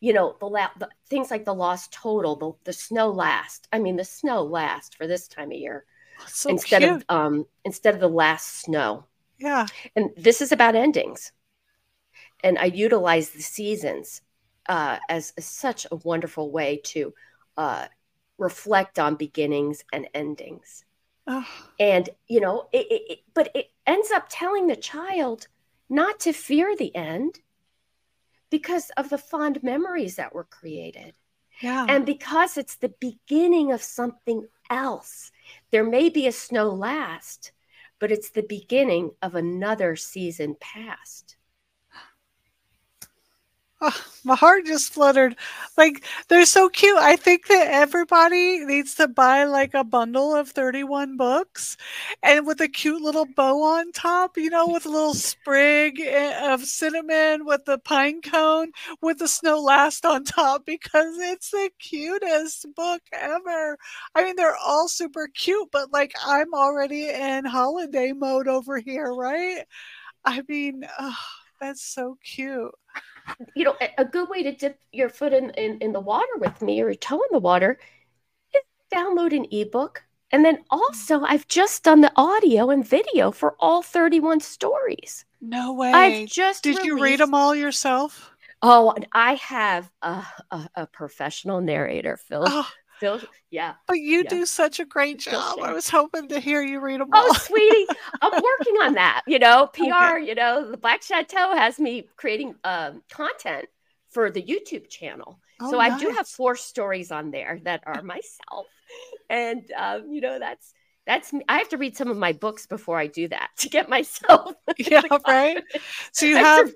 You 0.00 0.14
know, 0.14 0.36
the, 0.40 0.46
la- 0.46 0.70
the 0.78 0.88
things 1.08 1.30
like 1.30 1.44
the 1.44 1.54
lost 1.54 1.92
total, 1.92 2.36
the, 2.36 2.70
the 2.70 2.72
snow 2.72 3.10
last. 3.10 3.68
I 3.72 3.78
mean, 3.78 3.96
the 3.96 4.04
snow 4.04 4.42
last 4.42 4.96
for 4.96 5.06
this 5.06 5.28
time 5.28 5.50
of 5.50 5.58
year 5.58 5.84
so 6.26 6.50
instead 6.50 6.82
cute. 6.82 6.90
of 6.92 7.04
um 7.08 7.46
instead 7.64 7.94
of 7.94 8.00
the 8.00 8.08
last 8.08 8.60
snow. 8.60 9.04
Yeah. 9.38 9.66
And 9.96 10.10
this 10.16 10.40
is 10.40 10.52
about 10.52 10.74
endings. 10.74 11.32
And 12.42 12.58
I 12.58 12.66
utilize 12.66 13.30
the 13.30 13.42
seasons 13.42 14.22
uh, 14.68 14.98
as, 15.08 15.32
as, 15.36 15.46
such 15.46 15.86
a 15.90 15.96
wonderful 15.96 16.50
way 16.50 16.80
to 16.84 17.14
uh, 17.56 17.86
reflect 18.38 18.98
on 18.98 19.16
beginnings 19.16 19.82
and 19.92 20.08
endings. 20.12 20.84
Oh. 21.26 21.46
And, 21.78 22.08
you 22.28 22.40
know, 22.40 22.68
it, 22.72 22.86
it, 22.90 23.02
it, 23.10 23.18
but 23.34 23.50
it 23.54 23.70
ends 23.86 24.10
up 24.10 24.26
telling 24.28 24.66
the 24.66 24.76
child 24.76 25.48
not 25.88 26.20
to 26.20 26.32
fear 26.32 26.76
the 26.76 26.94
end 26.94 27.40
because 28.50 28.90
of 28.96 29.08
the 29.08 29.18
fond 29.18 29.62
memories 29.62 30.16
that 30.16 30.34
were 30.34 30.44
created. 30.44 31.14
Yeah. 31.60 31.86
And 31.88 32.06
because 32.06 32.56
it's 32.56 32.76
the 32.76 32.94
beginning 33.00 33.72
of 33.72 33.82
something 33.82 34.46
else. 34.70 35.30
There 35.70 35.84
may 35.84 36.08
be 36.08 36.26
a 36.26 36.32
snow 36.32 36.70
last, 36.70 37.52
but 37.98 38.10
it's 38.10 38.30
the 38.30 38.42
beginning 38.42 39.10
of 39.20 39.34
another 39.34 39.96
season 39.96 40.56
past. 40.60 41.29
Oh, 43.82 43.96
my 44.24 44.34
heart 44.36 44.66
just 44.66 44.92
fluttered. 44.92 45.36
Like 45.78 46.04
they're 46.28 46.44
so 46.44 46.68
cute. 46.68 46.98
I 46.98 47.16
think 47.16 47.46
that 47.46 47.68
everybody 47.68 48.58
needs 48.66 48.94
to 48.96 49.08
buy 49.08 49.44
like 49.44 49.72
a 49.72 49.84
bundle 49.84 50.34
of 50.36 50.50
31 50.50 51.16
books 51.16 51.78
and 52.22 52.46
with 52.46 52.60
a 52.60 52.68
cute 52.68 53.00
little 53.00 53.24
bow 53.24 53.62
on 53.62 53.90
top, 53.92 54.36
you 54.36 54.50
know, 54.50 54.68
with 54.68 54.84
a 54.84 54.90
little 54.90 55.14
sprig 55.14 55.98
eh, 55.98 56.52
of 56.52 56.62
cinnamon 56.64 57.46
with 57.46 57.64
the 57.64 57.78
pine 57.78 58.20
cone 58.20 58.72
with 59.00 59.18
the 59.18 59.28
snow 59.28 59.58
last 59.58 60.04
on 60.04 60.24
top 60.24 60.66
because 60.66 61.16
it's 61.18 61.50
the 61.50 61.70
cutest 61.78 62.66
book 62.76 63.00
ever. 63.14 63.78
I 64.14 64.24
mean, 64.24 64.36
they're 64.36 64.56
all 64.56 64.88
super 64.88 65.26
cute, 65.34 65.70
but 65.72 65.90
like 65.90 66.12
I'm 66.22 66.52
already 66.52 67.08
in 67.08 67.46
holiday 67.46 68.12
mode 68.12 68.46
over 68.46 68.78
here, 68.78 69.10
right? 69.14 69.64
I 70.24 70.42
mean, 70.48 70.86
oh, 70.98 71.16
that's 71.60 71.82
so 71.84 72.18
cute 72.24 72.72
you 73.54 73.64
know, 73.64 73.74
a, 73.98 74.04
good 74.04 74.28
way 74.28 74.42
to 74.42 74.52
dip 74.52 74.78
your 74.92 75.08
foot 75.08 75.32
in, 75.32 75.50
in, 75.50 75.78
in 75.78 75.92
the 75.92 76.00
water 76.00 76.36
with 76.38 76.60
me 76.62 76.80
or 76.80 76.86
your 76.86 76.94
toe 76.94 77.16
in 77.16 77.28
the 77.32 77.38
water 77.38 77.78
is 78.54 78.62
download 78.92 79.34
an 79.34 79.46
ebook. 79.50 80.02
And 80.32 80.44
then 80.44 80.58
also, 80.70 81.22
I've 81.22 81.48
just 81.48 81.82
done 81.82 82.02
the 82.02 82.12
audio 82.14 82.70
and 82.70 82.86
video 82.86 83.32
for 83.32 83.56
all 83.58 83.82
31 83.82 84.40
stories. 84.40 85.24
No 85.40 85.72
way. 85.72 85.92
I've 85.92 86.28
just 86.28 86.62
Did 86.62 86.76
released... 86.76 86.86
you 86.86 87.02
read 87.02 87.20
them 87.20 87.34
all 87.34 87.54
yourself? 87.54 88.30
Oh, 88.62 88.94
I 89.12 89.34
have 89.34 89.90
a, 90.02 90.24
a, 90.50 90.70
a 90.76 90.86
professional 90.86 91.60
narrator, 91.60 92.16
Phil. 92.16 92.44
Oh, 92.46 92.68
Phil, 93.00 93.20
yeah. 93.50 93.74
But 93.88 93.98
you 93.98 94.22
yeah. 94.22 94.28
do 94.28 94.46
such 94.46 94.78
a 94.78 94.84
great 94.84 95.18
job. 95.18 95.58
I 95.60 95.72
was 95.72 95.88
hoping 95.88 96.28
to 96.28 96.38
hear 96.38 96.62
you 96.62 96.80
read 96.80 97.00
them 97.00 97.08
all. 97.12 97.24
Oh, 97.28 97.32
sweetie, 97.32 97.86
I'm 98.20 98.30
working 98.30 98.74
on 98.82 98.94
that. 98.94 99.22
You 99.26 99.38
know, 99.38 99.66
PR. 99.72 99.80
Okay. 99.90 100.26
You 100.26 100.34
know, 100.34 100.70
the 100.70 100.76
Black 100.76 101.02
Chateau 101.02 101.54
has 101.56 101.78
me 101.78 102.08
creating 102.16 102.54
um, 102.64 103.02
content 103.10 103.66
for 104.10 104.30
the 104.30 104.42
YouTube 104.42 104.88
channel. 104.88 105.40
Oh, 105.60 105.70
so 105.70 105.78
nice. 105.78 105.92
I 105.92 105.98
do 105.98 106.10
have 106.10 106.26
four 106.26 106.56
stories 106.56 107.10
on 107.10 107.30
there 107.30 107.60
that 107.64 107.82
are 107.86 108.02
myself, 108.02 108.66
and 109.28 109.62
um, 109.76 110.10
you 110.10 110.20
know 110.20 110.38
that's 110.38 110.72
that's 111.06 111.32
I 111.48 111.58
have 111.58 111.68
to 111.70 111.76
read 111.76 111.96
some 111.96 112.08
of 112.08 112.16
my 112.16 112.32
books 112.32 112.66
before 112.66 112.98
I 112.98 113.06
do 113.06 113.28
that 113.28 113.50
to 113.58 113.68
get 113.68 113.88
myself. 113.88 114.54
yeah, 114.78 115.02
right. 115.26 115.62
So 116.12 116.26
you 116.26 116.36
have 116.36 116.72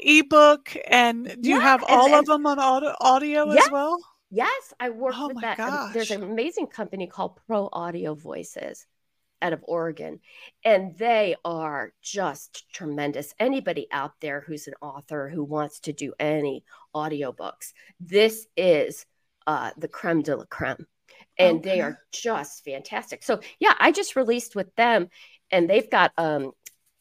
ebook, 0.00 0.76
and 0.86 1.24
do 1.40 1.48
you 1.48 1.56
yeah, 1.56 1.62
have 1.62 1.82
and, 1.82 1.90
all 1.90 2.14
of 2.14 2.26
them 2.26 2.46
on 2.46 2.58
audio, 2.58 2.94
audio 3.00 3.52
yeah. 3.52 3.60
as 3.60 3.70
well? 3.70 3.98
Yes, 4.30 4.74
I 4.80 4.90
work 4.90 5.14
Oh 5.16 5.28
with 5.28 5.40
that. 5.40 5.58
um, 5.60 5.92
There's 5.92 6.10
an 6.10 6.22
amazing 6.22 6.66
company 6.66 7.06
called 7.06 7.38
Pro 7.46 7.68
Audio 7.72 8.14
Voices 8.14 8.86
out 9.42 9.52
of 9.52 9.60
Oregon, 9.68 10.20
and 10.64 10.96
they 10.96 11.36
are 11.44 11.92
just 12.02 12.64
tremendous. 12.72 13.34
Anybody 13.38 13.86
out 13.92 14.12
there 14.20 14.40
who's 14.40 14.66
an 14.66 14.74
author 14.80 15.28
who 15.28 15.44
wants 15.44 15.80
to 15.80 15.92
do 15.92 16.12
any 16.18 16.64
audiobooks, 16.94 17.72
this 18.00 18.46
is 18.56 19.04
uh, 19.46 19.70
the 19.76 19.88
creme 19.88 20.22
de 20.22 20.36
la 20.36 20.44
creme. 20.44 20.86
And 21.38 21.62
they 21.62 21.82
are 21.82 21.98
just 22.12 22.64
fantastic. 22.64 23.22
So, 23.22 23.40
yeah, 23.60 23.74
I 23.78 23.92
just 23.92 24.16
released 24.16 24.56
with 24.56 24.74
them, 24.74 25.08
and 25.50 25.68
they've 25.68 25.88
got 25.88 26.12
um, 26.16 26.52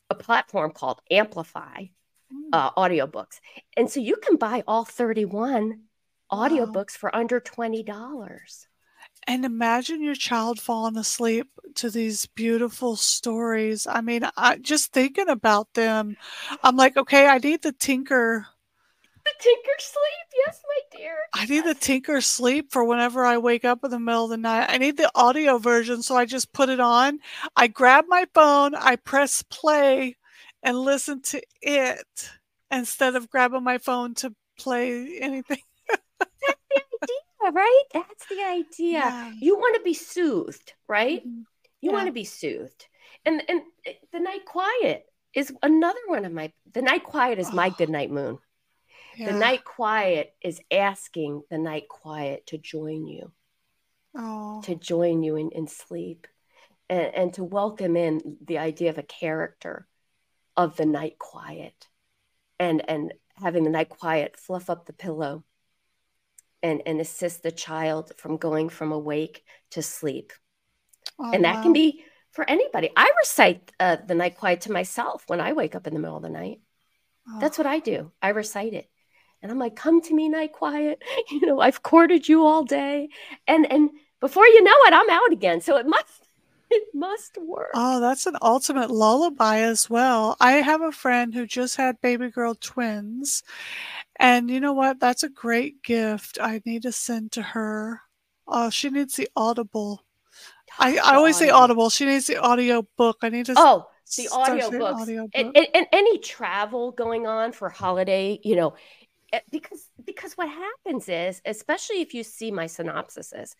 a 0.10 0.16
platform 0.16 0.72
called 0.72 1.02
Amplify 1.10 1.86
Mm. 2.34 2.50
uh, 2.54 2.72
audiobooks. 2.72 3.40
And 3.78 3.88
so 3.90 4.00
you 4.00 4.16
can 4.16 4.38
buy 4.38 4.64
all 4.68 4.84
31 4.84 5.82
Wow. 6.32 6.48
audiobooks 6.48 6.92
for 6.92 7.16
under 7.16 7.40
$20. 7.40 8.68
And 9.28 9.44
imagine 9.44 10.04
your 10.04 10.16
child 10.16 10.60
falling 10.60 10.98
asleep 10.98 11.48
to 11.76 11.90
these 11.90 12.26
beautiful 12.28 12.96
stories. 12.96 13.88
I 13.88 14.02
mean, 14.02 14.24
I 14.38 14.58
just 14.58 14.94
thinking 14.94 15.30
about 15.30 15.74
them, 15.74 16.16
I'm 16.64 16.76
like, 16.76 16.96
okay, 16.96 17.28
I 17.28 17.40
need 17.40 17.64
the 17.64 17.72
Tinker. 17.72 18.46
The 19.26 19.32
Tinker 19.40 19.72
Sleep, 19.80 20.46
yes, 20.46 20.62
my 20.68 20.98
dear. 21.00 21.16
I 21.34 21.46
need 21.48 21.66
the 21.66 21.74
Tinker 21.74 22.22
sleep 22.22 22.72
for 22.72 22.84
whenever 22.84 23.26
I 23.26 23.40
wake 23.40 23.66
up 23.66 23.84
in 23.84 23.90
the 23.90 24.00
middle 24.00 24.26
of 24.26 24.30
the 24.30 24.38
night. 24.38 24.68
I 24.70 24.78
need 24.78 24.98
the 24.98 25.12
audio 25.16 25.58
version, 25.58 26.04
so 26.04 26.16
I 26.16 26.26
just 26.26 26.54
put 26.54 26.70
it 26.70 26.80
on. 26.80 27.20
I 27.56 27.66
grab 27.66 28.06
my 28.08 28.28
phone, 28.36 28.76
I 28.76 28.96
press 28.98 29.42
play, 29.42 30.16
and 30.62 30.78
listen 30.78 31.24
to 31.24 31.42
it 31.62 32.30
instead 32.70 33.16
of 33.16 33.30
grabbing 33.30 33.64
my 33.64 33.80
phone 33.80 34.14
to 34.16 34.36
play 34.60 35.18
anything. 35.20 35.58
That's 36.48 36.90
the 37.02 37.04
idea, 37.04 37.52
right? 37.52 37.84
That's 37.94 38.26
the 38.28 38.44
idea. 38.44 39.00
Yeah. 39.00 39.32
You 39.40 39.58
want 39.58 39.76
to 39.78 39.84
be 39.84 39.94
soothed, 39.94 40.74
right? 40.88 41.26
Mhm. 41.26 41.44
You 41.82 41.92
want 41.92 42.08
to 42.08 42.12
be 42.14 42.24
soothed. 42.26 42.88
And 43.26 43.42
and 43.50 43.62
the 44.12 44.20
night 44.20 44.46
quiet 44.46 45.06
is 45.34 45.52
another 45.62 46.00
one 46.08 46.26
of 46.26 46.32
my 46.32 46.52
the 46.74 46.82
night 46.82 47.04
quiet 47.04 47.40
is 47.40 47.52
my 47.54 47.68
Oh. 47.68 47.76
good 47.78 47.90
night 47.90 48.12
moon. 48.12 48.40
Yeah. 49.18 49.32
The 49.32 49.38
night 49.40 49.64
quiet 49.64 50.34
is 50.42 50.60
asking 50.72 51.44
the 51.50 51.58
night 51.58 51.88
quiet 51.88 52.48
to 52.48 52.58
join 52.58 53.06
you. 53.08 53.32
Oh. 54.18 54.62
to 54.62 54.76
join 54.76 55.24
you 55.24 55.36
in, 55.36 55.52
in 55.52 55.68
sleep 55.68 56.26
and, 56.88 57.14
and 57.14 57.34
to 57.34 57.44
welcome 57.44 57.98
in 57.98 58.38
the 58.46 58.60
idea 58.60 58.90
of 58.90 58.98
a 58.98 59.04
character 59.04 59.86
of 60.56 60.78
the 60.78 60.86
night 60.86 61.20
quiet 61.20 61.90
and 62.58 62.82
and 62.90 63.14
having 63.36 63.66
the 63.66 63.70
night 63.70 63.90
quiet 63.90 64.38
fluff 64.38 64.70
up 64.70 64.86
the 64.86 64.94
pillow 64.94 65.44
and 66.66 66.82
and 66.88 67.00
assist 67.00 67.44
the 67.44 67.52
child 67.52 68.12
from 68.18 68.38
going 68.38 68.70
from 68.70 68.92
awake 68.92 69.44
to 69.72 69.82
sleep. 69.84 70.34
Oh, 71.20 71.32
and 71.32 71.46
that 71.46 71.58
wow. 71.58 71.64
can 71.64 71.74
be 71.74 72.04
for 72.32 72.44
anybody. 72.50 72.90
I 72.98 73.10
recite 73.20 73.72
uh, 73.80 73.98
the 74.06 74.16
night 74.16 74.36
quiet 74.36 74.62
to 74.62 74.72
myself 74.72 75.24
when 75.28 75.40
i 75.40 75.54
wake 75.54 75.76
up 75.76 75.88
in 75.88 75.94
the 75.94 76.00
middle 76.00 76.18
of 76.18 76.24
the 76.24 76.30
night. 76.42 76.60
That's 77.40 77.60
Oh. 77.60 77.64
what 77.64 77.72
i 77.76 77.80
do. 77.80 78.12
I 78.22 78.30
recite 78.30 78.74
it. 78.74 78.90
And 79.42 79.52
i'm 79.52 79.60
like 79.60 79.76
come 79.76 80.02
to 80.02 80.14
me 80.14 80.28
night 80.30 80.54
quiet. 80.54 81.04
You 81.32 81.46
know 81.48 81.60
i've 81.60 81.84
courted 81.84 82.28
you 82.28 82.44
all 82.46 82.64
day. 82.64 83.10
And 83.48 83.72
and 83.72 83.92
before 84.20 84.48
you 84.48 84.64
know 84.64 84.80
it 84.88 84.94
i'm 84.94 85.10
out 85.20 85.32
again. 85.32 85.62
So 85.62 85.78
it 85.78 85.88
must 85.88 86.25
it 86.70 86.88
must 86.94 87.38
work 87.38 87.72
Oh, 87.74 88.00
that's 88.00 88.26
an 88.26 88.38
ultimate 88.42 88.92
lullaby 88.92 89.60
as 89.60 89.90
well. 89.90 90.38
I 90.40 90.54
have 90.54 90.82
a 90.82 90.92
friend 90.92 91.34
who 91.34 91.46
just 91.46 91.76
had 91.76 92.02
baby 92.02 92.30
girl 92.30 92.56
twins. 92.56 93.44
And 94.18 94.50
you 94.50 94.60
know 94.60 94.74
what? 94.74 95.00
That's 95.00 95.24
a 95.24 95.30
great 95.30 95.84
gift 95.84 96.38
I 96.42 96.62
need 96.66 96.84
to 96.84 96.92
send 96.92 97.34
to 97.34 97.42
her. 97.42 98.02
Oh, 98.48 98.70
she 98.70 98.90
needs 98.90 99.16
the 99.16 99.28
audible. 99.36 100.04
I, 100.80 100.98
I 100.98 101.16
always 101.16 101.38
say 101.38 101.50
audible. 101.50 101.90
She 101.90 102.06
needs 102.06 102.28
the 102.28 102.38
audio 102.38 102.88
book. 102.98 103.18
I 103.22 103.30
need 103.30 103.48
to 103.48 103.54
oh 103.58 103.88
the 104.18 104.30
audio 104.32 104.70
books 104.70 105.08
and, 105.08 105.18
book. 105.18 105.32
and, 105.34 105.68
and 105.74 105.88
any 105.92 106.18
travel 106.20 106.92
going 106.92 107.26
on 107.26 107.52
for 107.52 107.70
holiday 107.70 108.40
you 108.44 108.56
know 108.56 108.76
eh, 109.34 109.40
because 109.52 109.90
because 110.06 110.34
what 110.34 110.48
happens 110.48 111.10
is 111.10 111.42
especially 111.46 112.02
if 112.02 112.14
you 112.14 112.24
see 112.24 112.52
my 112.52 112.66
synopsises 112.66 113.56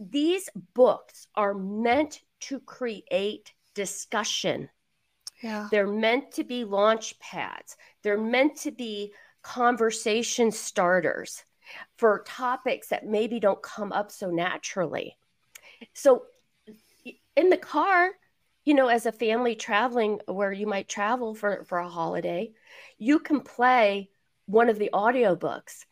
these 0.00 0.48
books 0.74 1.26
are 1.34 1.54
meant 1.54 2.20
to 2.40 2.60
create 2.60 3.52
discussion. 3.74 4.68
Yeah. 5.42 5.68
they're 5.70 5.86
meant 5.86 6.32
to 6.32 6.42
be 6.42 6.64
launch 6.64 7.16
pads. 7.20 7.76
They're 8.02 8.18
meant 8.18 8.56
to 8.62 8.72
be 8.72 9.12
conversation 9.42 10.50
starters 10.50 11.44
for 11.96 12.24
topics 12.26 12.88
that 12.88 13.06
maybe 13.06 13.38
don't 13.38 13.62
come 13.62 13.92
up 13.92 14.10
so 14.10 14.30
naturally. 14.30 15.16
So 15.94 16.24
in 17.36 17.50
the 17.50 17.56
car 17.56 18.10
you 18.64 18.74
know 18.74 18.88
as 18.88 19.06
a 19.06 19.12
family 19.12 19.54
traveling 19.54 20.20
where 20.26 20.52
you 20.52 20.66
might 20.66 20.88
travel 20.88 21.34
for 21.34 21.64
for 21.64 21.78
a 21.78 21.88
holiday 21.88 22.50
you 22.98 23.18
can 23.18 23.40
play 23.40 24.10
one 24.46 24.68
of 24.68 24.78
the 24.78 24.90
audiobooks 24.92 25.84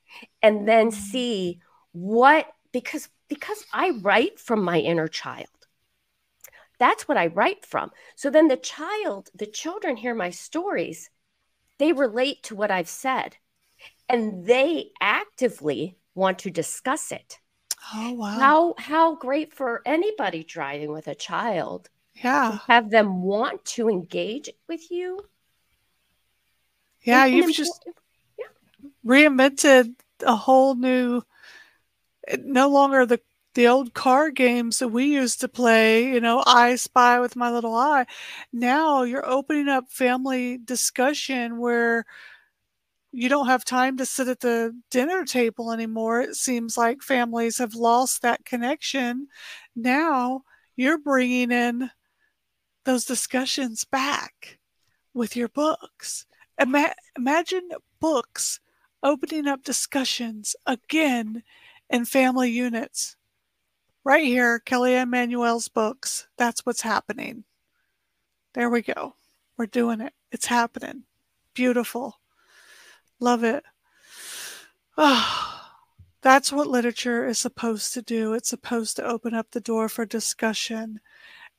and 0.43 0.69
then 0.69 0.91
mm. 0.91 0.93
see 0.93 1.61
what 1.93 2.47
because 2.77 3.09
because 3.29 3.65
i 3.73 3.87
write 4.03 4.39
from 4.39 4.63
my 4.63 4.79
inner 4.79 5.09
child 5.09 5.49
that's 6.79 7.09
what 7.09 7.17
i 7.17 7.27
write 7.29 7.65
from 7.65 7.91
so 8.17 8.29
then 8.31 8.49
the 8.49 8.57
child 8.57 9.31
the 9.35 9.47
children 9.47 9.97
hear 9.97 10.15
my 10.15 10.29
stories 10.31 11.09
they 11.79 11.93
relate 11.93 12.43
to 12.43 12.55
what 12.55 12.71
i've 12.71 12.89
said 12.89 13.37
and 14.09 14.47
they 14.47 14.91
actively 15.01 15.97
want 16.15 16.39
to 16.39 16.51
discuss 16.51 17.13
it 17.13 17.39
Oh, 17.95 18.13
wow. 18.13 18.39
how 18.39 18.75
how 18.79 19.15
great 19.15 19.55
for 19.55 19.81
anybody 19.87 20.45
driving 20.45 20.93
with 20.93 21.09
a 21.09 21.15
child 21.15 21.89
yeah. 22.15 22.59
have 22.67 22.91
them 22.91 23.23
want 23.23 23.65
to 23.77 23.89
engage 23.89 24.51
with 24.69 24.91
you 24.91 25.21
Yeah. 27.03 27.25
in 27.25 27.37
You've 27.37 27.47
impor- 27.47 27.57
just 27.57 27.89
reinvented 29.07 29.95
a 30.27 30.37
whole 30.37 30.75
new, 30.75 31.23
no 32.45 32.69
longer 32.69 33.07
the 33.07 33.21
the 33.55 33.67
old 33.67 33.95
card 33.95 34.35
games 34.35 34.81
that 34.81 34.89
we 34.89 35.07
used 35.07 35.41
to 35.41 35.49
play, 35.49 36.13
you 36.13 36.21
know, 36.21 36.45
I 36.47 36.77
spy 36.77 37.19
with 37.21 37.37
my 37.37 37.51
little 37.51 37.75
eye. 37.75 38.05
Now 38.53 39.03
you're 39.03 39.27
opening 39.27 39.67
up 39.67 39.91
family 39.91 40.59
discussion 40.59 41.59
where 41.59 42.05
you 43.13 43.31
don't 43.31 43.47
have 43.47 43.65
time 43.65 43.97
to 43.97 44.05
sit 44.05 44.29
at 44.29 44.41
the 44.41 44.79
dinner 44.91 45.25
table 45.25 45.73
anymore. 45.73 46.21
It 46.21 46.35
seems 46.35 46.77
like 46.77 47.01
families 47.01 47.57
have 47.57 47.75
lost 47.75 48.21
that 48.21 48.45
connection. 48.45 49.29
Now 49.75 50.43
you're 50.77 50.99
bringing 50.99 51.51
in 51.51 51.91
those 52.85 53.07
discussions 53.07 53.85
back 53.85 54.59
with 55.15 55.35
your 55.35 55.49
books. 55.49 56.27
Ima- 56.61 56.95
imagine 57.17 57.71
books 58.01 58.61
opening 59.03 59.47
up 59.47 59.63
discussions 59.63 60.55
again 60.67 61.43
in 61.91 62.05
family 62.05 62.51
units. 62.51 63.17
Right 64.05 64.25
here, 64.25 64.61
Kelly 64.61 64.95
Anne 64.95 65.11
Manuel's 65.11 65.69
books. 65.69 66.29
That's 66.37 66.65
what's 66.65 66.83
happening. 66.83 67.45
There 68.55 68.71
we 68.71 68.83
go. 68.83 69.17
We're 69.59 69.67
doing 69.67 70.01
it. 70.01 70.13
It's 70.31 70.47
happening. 70.47 71.05
Beautiful. 71.55 72.21
Love 73.19 73.45
it. 73.45 73.65
Oh, 74.97 75.63
that's 76.23 76.53
what 76.53 76.67
literature 76.67 77.27
is 77.27 77.39
supposed 77.39 77.95
to 77.95 78.03
do. 78.03 78.33
It's 78.33 78.49
supposed 78.49 78.97
to 78.97 79.05
open 79.05 79.35
up 79.35 79.51
the 79.51 79.61
door 79.61 79.89
for 79.89 80.07
discussion. 80.07 81.01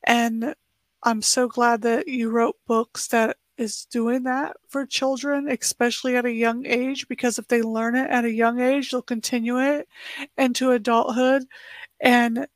And 0.03 0.55
I'm 1.03 1.21
so 1.21 1.47
glad 1.47 1.81
that 1.83 2.07
you 2.07 2.29
wrote 2.29 2.55
books 2.65 3.07
that 3.07 3.37
is 3.57 3.85
doing 3.85 4.23
that 4.23 4.55
for 4.69 4.85
children, 4.85 5.49
especially 5.49 6.15
at 6.15 6.25
a 6.25 6.31
young 6.31 6.65
age, 6.65 7.07
because 7.07 7.39
if 7.39 7.47
they 7.47 7.61
learn 7.61 7.95
it 7.95 8.09
at 8.09 8.25
a 8.25 8.31
young 8.31 8.59
age, 8.59 8.91
they'll 8.91 9.01
continue 9.01 9.59
it 9.59 9.87
into 10.37 10.71
adulthood 10.71 11.43
and 11.99 12.47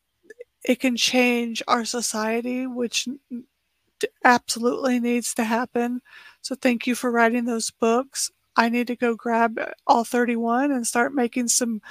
it 0.66 0.80
can 0.80 0.98
change 0.98 1.64
our 1.68 1.86
society, 1.86 2.68
which 2.68 3.08
absolutely 4.24 5.00
needs 5.00 5.34
to 5.36 5.44
happen. 5.44 6.02
So, 6.42 6.56
thank 6.56 6.88
you 6.88 6.96
for 6.96 7.12
writing 7.12 7.46
those 7.46 7.72
books. 7.72 8.32
I 8.56 8.70
need 8.70 8.88
to 8.88 8.96
go 8.96 9.16
grab 9.16 9.60
all 9.88 10.04
31 10.04 10.72
and 10.72 10.86
start 10.86 11.14
making 11.14 11.48
some 11.48 11.82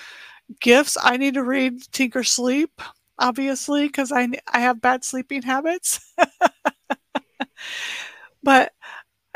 gifts. 0.60 0.96
I 1.02 1.16
need 1.16 1.34
to 1.34 1.44
read 1.44 1.90
Tinker 1.92 2.24
Sleep, 2.24 2.80
obviously, 3.18 3.86
because 3.86 4.12
I, 4.12 4.28
I 4.52 4.60
have 4.60 4.80
bad 4.82 5.04
sleeping 5.04 5.42
habits. 5.42 6.00
but 8.42 8.72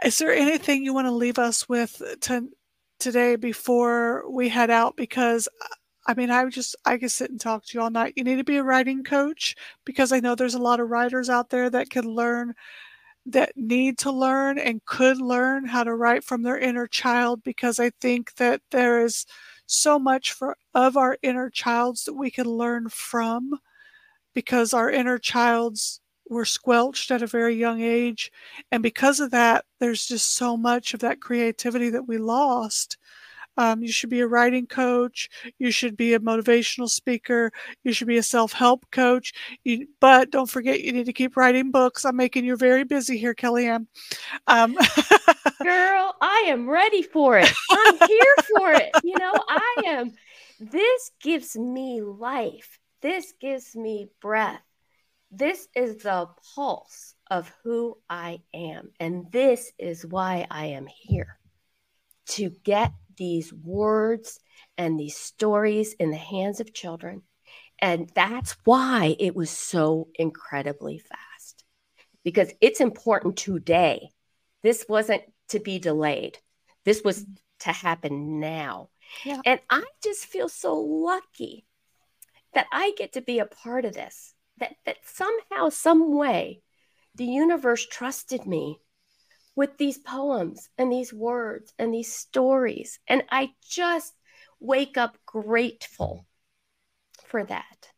is 0.04 0.18
there 0.18 0.32
anything 0.32 0.84
you 0.84 0.94
want 0.94 1.06
to 1.06 1.12
leave 1.12 1.38
us 1.38 1.68
with 1.68 2.00
uh, 2.02 2.16
to, 2.22 2.48
today 2.98 3.36
before 3.36 4.30
we 4.30 4.48
head 4.48 4.70
out? 4.70 4.96
Because 4.96 5.48
uh, 5.62 5.66
I 6.06 6.14
mean, 6.14 6.30
I 6.30 6.44
just 6.50 6.76
I 6.84 6.98
could 6.98 7.10
sit 7.10 7.30
and 7.30 7.40
talk 7.40 7.64
to 7.64 7.70
you 7.74 7.82
all 7.82 7.90
night. 7.90 8.14
You 8.16 8.24
need 8.24 8.36
to 8.36 8.44
be 8.44 8.58
a 8.58 8.62
writing 8.62 9.04
coach 9.04 9.54
because 9.84 10.12
I 10.12 10.20
know 10.20 10.34
there's 10.34 10.54
a 10.54 10.58
lot 10.58 10.80
of 10.80 10.90
writers 10.90 11.30
out 11.30 11.50
there 11.50 11.70
that 11.70 11.90
can 11.90 12.04
learn 12.04 12.54
that 13.26 13.52
need 13.56 13.98
to 13.98 14.12
learn 14.12 14.58
and 14.58 14.84
could 14.84 15.18
learn 15.18 15.64
how 15.66 15.82
to 15.84 15.94
write 15.94 16.24
from 16.24 16.42
their 16.42 16.58
inner 16.58 16.86
child 16.86 17.42
because 17.42 17.80
I 17.80 17.90
think 18.00 18.34
that 18.36 18.60
there 18.70 19.02
is 19.04 19.24
so 19.66 19.98
much 19.98 20.32
for 20.32 20.56
of 20.74 20.96
our 20.98 21.16
inner 21.22 21.48
childs 21.48 22.04
that 22.04 22.14
we 22.14 22.30
can 22.30 22.46
learn 22.46 22.88
from 22.90 23.58
because 24.34 24.74
our 24.74 24.90
inner 24.90 25.18
childs 25.18 26.00
were 26.28 26.44
squelched 26.44 27.10
at 27.10 27.22
a 27.22 27.26
very 27.26 27.54
young 27.54 27.80
age 27.80 28.32
and 28.72 28.82
because 28.82 29.20
of 29.20 29.30
that 29.30 29.64
there's 29.78 30.06
just 30.06 30.34
so 30.36 30.56
much 30.56 30.94
of 30.94 31.00
that 31.00 31.20
creativity 31.20 31.90
that 31.90 32.08
we 32.08 32.18
lost 32.18 32.96
um, 33.56 33.82
you 33.82 33.92
should 33.92 34.10
be 34.10 34.20
a 34.20 34.26
writing 34.26 34.66
coach. 34.66 35.28
You 35.58 35.70
should 35.70 35.96
be 35.96 36.14
a 36.14 36.18
motivational 36.18 36.88
speaker. 36.88 37.52
You 37.84 37.92
should 37.92 38.08
be 38.08 38.16
a 38.16 38.22
self 38.22 38.52
help 38.52 38.90
coach. 38.90 39.32
You, 39.62 39.86
but 40.00 40.30
don't 40.30 40.50
forget, 40.50 40.82
you 40.82 40.92
need 40.92 41.06
to 41.06 41.12
keep 41.12 41.36
writing 41.36 41.70
books. 41.70 42.04
I'm 42.04 42.16
making 42.16 42.44
you 42.44 42.56
very 42.56 42.84
busy 42.84 43.16
here, 43.16 43.34
Kelly 43.34 43.68
Anne. 43.68 43.86
Um, 44.46 44.74
Girl, 45.62 46.14
I 46.20 46.44
am 46.48 46.68
ready 46.68 47.02
for 47.02 47.38
it. 47.38 47.52
I'm 47.70 47.96
here 48.08 48.34
for 48.56 48.72
it. 48.72 48.90
You 49.04 49.16
know, 49.18 49.32
I 49.48 49.82
am. 49.86 50.12
This 50.60 51.10
gives 51.20 51.56
me 51.56 52.00
life. 52.02 52.78
This 53.02 53.34
gives 53.40 53.76
me 53.76 54.08
breath. 54.20 54.62
This 55.36 55.68
is 55.74 55.96
the 55.96 56.28
pulse 56.54 57.14
of 57.30 57.52
who 57.62 57.98
I 58.08 58.40
am. 58.52 58.90
And 59.00 59.30
this 59.32 59.72
is 59.78 60.06
why 60.06 60.46
I 60.50 60.66
am 60.66 60.86
here 60.86 61.38
to 62.26 62.50
get 62.62 62.92
these 63.16 63.52
words 63.52 64.40
and 64.78 64.98
these 64.98 65.16
stories 65.16 65.94
in 65.94 66.10
the 66.10 66.16
hands 66.16 66.60
of 66.60 66.72
children. 66.72 67.22
And 67.80 68.10
that's 68.14 68.56
why 68.64 69.16
it 69.18 69.34
was 69.34 69.50
so 69.50 70.08
incredibly 70.14 70.98
fast 70.98 71.64
because 72.22 72.52
it's 72.60 72.80
important 72.80 73.36
today. 73.36 74.08
This 74.62 74.86
wasn't 74.88 75.22
to 75.48 75.60
be 75.60 75.78
delayed, 75.78 76.38
this 76.84 77.02
was 77.04 77.22
mm-hmm. 77.22 77.32
to 77.60 77.72
happen 77.72 78.40
now. 78.40 78.88
Yeah. 79.24 79.40
And 79.44 79.60
I 79.70 79.84
just 80.02 80.26
feel 80.26 80.48
so 80.48 80.80
lucky 80.80 81.66
that 82.54 82.66
I 82.72 82.92
get 82.96 83.12
to 83.14 83.20
be 83.20 83.40
a 83.40 83.46
part 83.46 83.84
of 83.84 83.94
this, 83.94 84.33
that, 84.58 84.74
that 84.86 84.98
somehow, 85.04 85.68
some 85.68 86.14
way, 86.14 86.62
the 87.14 87.24
universe 87.24 87.86
trusted 87.86 88.46
me 88.46 88.80
with 89.56 89.78
these 89.78 89.98
poems 89.98 90.68
and 90.78 90.90
these 90.90 91.12
words 91.12 91.72
and 91.78 91.92
these 91.92 92.12
stories. 92.12 92.98
And 93.06 93.22
I 93.30 93.50
just 93.68 94.14
wake 94.60 94.96
up 94.96 95.16
grateful 95.26 96.26
for 97.24 97.44
that. 97.44 97.90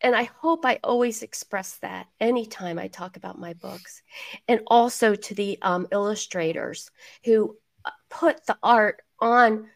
And 0.00 0.16
I 0.16 0.24
hope 0.24 0.64
I 0.64 0.80
always 0.82 1.22
express 1.22 1.76
that 1.82 2.06
anytime 2.18 2.78
I 2.78 2.88
talk 2.88 3.16
about 3.16 3.38
my 3.38 3.52
books. 3.54 4.02
And 4.48 4.60
also 4.66 5.14
to 5.14 5.34
the 5.34 5.58
um, 5.60 5.86
illustrators 5.92 6.90
who 7.24 7.56
uh, 7.84 7.90
put 8.08 8.46
the 8.46 8.56
art 8.62 9.02
on 9.20 9.68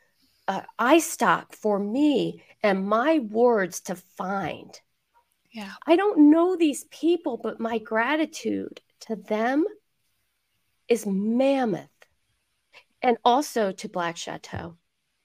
uh, 0.48 0.62
iStock 0.79 1.55
for 1.55 1.79
me 1.79 2.42
and 2.62 2.87
my 2.87 3.18
words 3.18 3.81
to 3.83 3.94
find. 3.94 4.81
Yeah. 5.55 5.73
I 5.87 5.95
don't 5.95 6.31
know 6.31 6.57
these 6.57 6.85
people, 6.90 7.38
but 7.40 7.61
my 7.61 7.79
gratitude 7.79 8.81
to 9.07 9.14
them 9.14 9.64
is 10.88 11.07
mammoth. 11.07 11.88
And 13.01 13.19
also 13.25 13.71
to 13.71 13.88
Black 13.88 14.17
Chateau. 14.17 14.77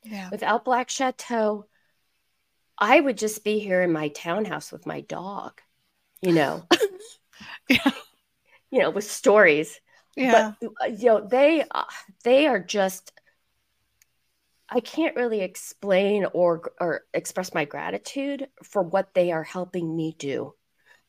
Yeah. 0.03 0.29
Without 0.29 0.65
Black 0.65 0.89
Chateau, 0.89 1.65
I 2.77 2.99
would 2.99 3.17
just 3.17 3.43
be 3.43 3.59
here 3.59 3.81
in 3.81 3.91
my 3.91 4.09
townhouse 4.09 4.71
with 4.71 4.85
my 4.85 5.01
dog, 5.01 5.61
you 6.21 6.31
know. 6.31 6.63
yeah. 7.69 7.91
You 8.69 8.79
know, 8.79 8.89
with 8.91 9.05
stories. 9.05 9.81
Yeah. 10.15 10.53
But 10.61 10.69
uh, 10.81 10.85
you 10.87 11.05
know, 11.05 11.27
they 11.27 11.63
uh, 11.71 11.85
they 12.23 12.45
are 12.47 12.59
just 12.59 13.11
I 14.71 14.79
can't 14.79 15.15
really 15.15 15.41
explain 15.41 16.25
or 16.33 16.71
or 16.79 17.05
express 17.13 17.53
my 17.53 17.65
gratitude 17.65 18.47
for 18.63 18.81
what 18.81 19.13
they 19.13 19.31
are 19.31 19.43
helping 19.43 19.95
me 19.95 20.15
do 20.17 20.53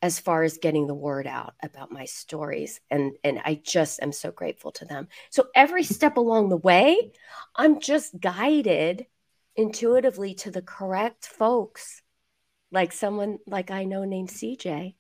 as 0.03 0.18
far 0.18 0.42
as 0.42 0.57
getting 0.59 0.87
the 0.87 0.94
word 0.94 1.27
out 1.27 1.55
about 1.62 1.92
my 1.92 2.07
stories 2.07 2.81
and 2.90 3.12
and 3.23 3.40
I 3.44 3.61
just 3.62 4.03
am 4.03 4.12
so 4.12 4.31
grateful 4.31 4.73
to 4.73 4.85
them. 4.85 5.09
So 5.31 5.49
every 5.55 5.83
step 5.83 6.16
along 6.16 6.49
the 6.49 6.57
way, 6.57 7.12
I'm 7.55 7.81
just 7.81 8.18
guided 8.18 9.07
intuitively 9.57 10.35
to 10.35 10.51
the 10.51 10.62
correct 10.62 11.27
folks 11.27 12.03
like 12.73 12.92
someone 12.92 13.38
like 13.46 13.70
I 13.70 13.85
know 13.85 14.05
named 14.05 14.31
CJ. 14.31 14.94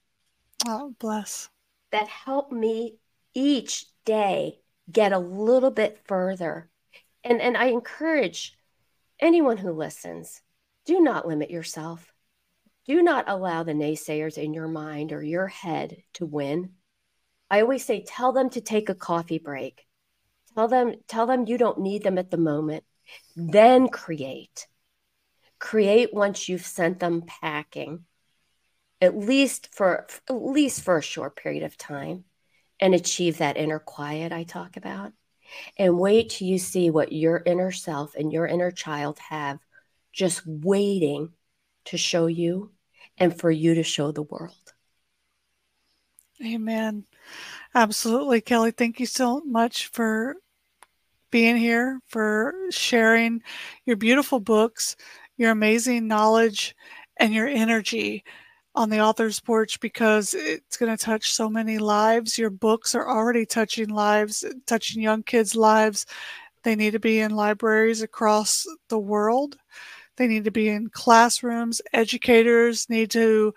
Oh, 0.66 0.94
bless. 0.98 1.48
That 1.92 2.08
help 2.08 2.52
me 2.52 2.98
each 3.32 3.86
day 4.04 4.60
get 4.90 5.12
a 5.12 5.18
little 5.18 5.70
bit 5.70 5.98
further. 6.06 6.68
And 7.24 7.40
and 7.40 7.56
I 7.56 7.66
encourage 7.66 8.56
anyone 9.18 9.56
who 9.56 9.72
listens, 9.72 10.42
do 10.86 11.00
not 11.00 11.26
limit 11.28 11.50
yourself 11.50 12.12
do 12.90 13.02
not 13.02 13.28
allow 13.28 13.62
the 13.62 13.72
naysayers 13.72 14.36
in 14.36 14.52
your 14.52 14.66
mind 14.66 15.12
or 15.12 15.22
your 15.22 15.46
head 15.46 16.02
to 16.14 16.26
win. 16.26 16.70
I 17.50 17.60
always 17.60 17.84
say 17.84 18.02
tell 18.02 18.32
them 18.32 18.50
to 18.50 18.60
take 18.60 18.88
a 18.88 18.96
coffee 18.96 19.38
break. 19.38 19.86
Tell 20.56 20.66
them 20.66 20.94
tell 21.06 21.26
them 21.26 21.46
you 21.46 21.56
don't 21.56 21.78
need 21.78 22.02
them 22.02 22.18
at 22.18 22.32
the 22.32 22.36
moment. 22.36 22.82
Then 23.36 23.88
create. 23.88 24.66
Create 25.60 26.12
once 26.12 26.48
you've 26.48 26.66
sent 26.66 26.98
them 26.98 27.22
packing. 27.26 28.06
At 29.00 29.16
least 29.16 29.72
for 29.72 30.08
at 30.28 30.34
least 30.34 30.82
for 30.82 30.96
a 30.98 31.02
short 31.02 31.36
period 31.36 31.62
of 31.62 31.76
time 31.76 32.24
and 32.80 32.92
achieve 32.92 33.38
that 33.38 33.56
inner 33.56 33.78
quiet 33.78 34.32
I 34.32 34.42
talk 34.42 34.76
about. 34.76 35.12
And 35.76 35.98
wait 35.98 36.30
till 36.30 36.48
you 36.48 36.58
see 36.58 36.90
what 36.90 37.12
your 37.12 37.42
inner 37.44 37.72
self 37.72 38.14
and 38.14 38.32
your 38.32 38.46
inner 38.46 38.70
child 38.70 39.18
have 39.28 39.58
just 40.12 40.46
waiting 40.46 41.30
to 41.86 41.96
show 41.96 42.26
you 42.26 42.70
and 43.18 43.38
for 43.38 43.50
you 43.50 43.74
to 43.74 43.82
show 43.82 44.12
the 44.12 44.22
world. 44.22 44.54
Amen. 46.44 47.04
Absolutely, 47.74 48.40
Kelly. 48.40 48.70
Thank 48.70 48.98
you 48.98 49.06
so 49.06 49.40
much 49.40 49.88
for 49.88 50.36
being 51.30 51.56
here, 51.56 52.00
for 52.08 52.54
sharing 52.70 53.42
your 53.84 53.96
beautiful 53.96 54.40
books, 54.40 54.96
your 55.36 55.50
amazing 55.50 56.08
knowledge, 56.08 56.74
and 57.18 57.32
your 57.32 57.46
energy 57.46 58.24
on 58.74 58.90
the 58.90 59.00
author's 59.00 59.40
porch 59.40 59.80
because 59.80 60.34
it's 60.34 60.76
going 60.76 60.96
to 60.96 61.02
touch 61.02 61.32
so 61.32 61.48
many 61.48 61.78
lives. 61.78 62.38
Your 62.38 62.50
books 62.50 62.94
are 62.94 63.08
already 63.08 63.44
touching 63.44 63.88
lives, 63.88 64.44
touching 64.66 65.02
young 65.02 65.22
kids' 65.22 65.56
lives. 65.56 66.06
They 66.62 66.76
need 66.76 66.92
to 66.92 67.00
be 67.00 67.20
in 67.20 67.34
libraries 67.34 68.02
across 68.02 68.66
the 68.88 68.98
world. 68.98 69.56
They 70.16 70.26
need 70.26 70.44
to 70.44 70.50
be 70.50 70.68
in 70.68 70.90
classrooms. 70.90 71.80
Educators 71.92 72.88
need 72.88 73.10
to 73.12 73.54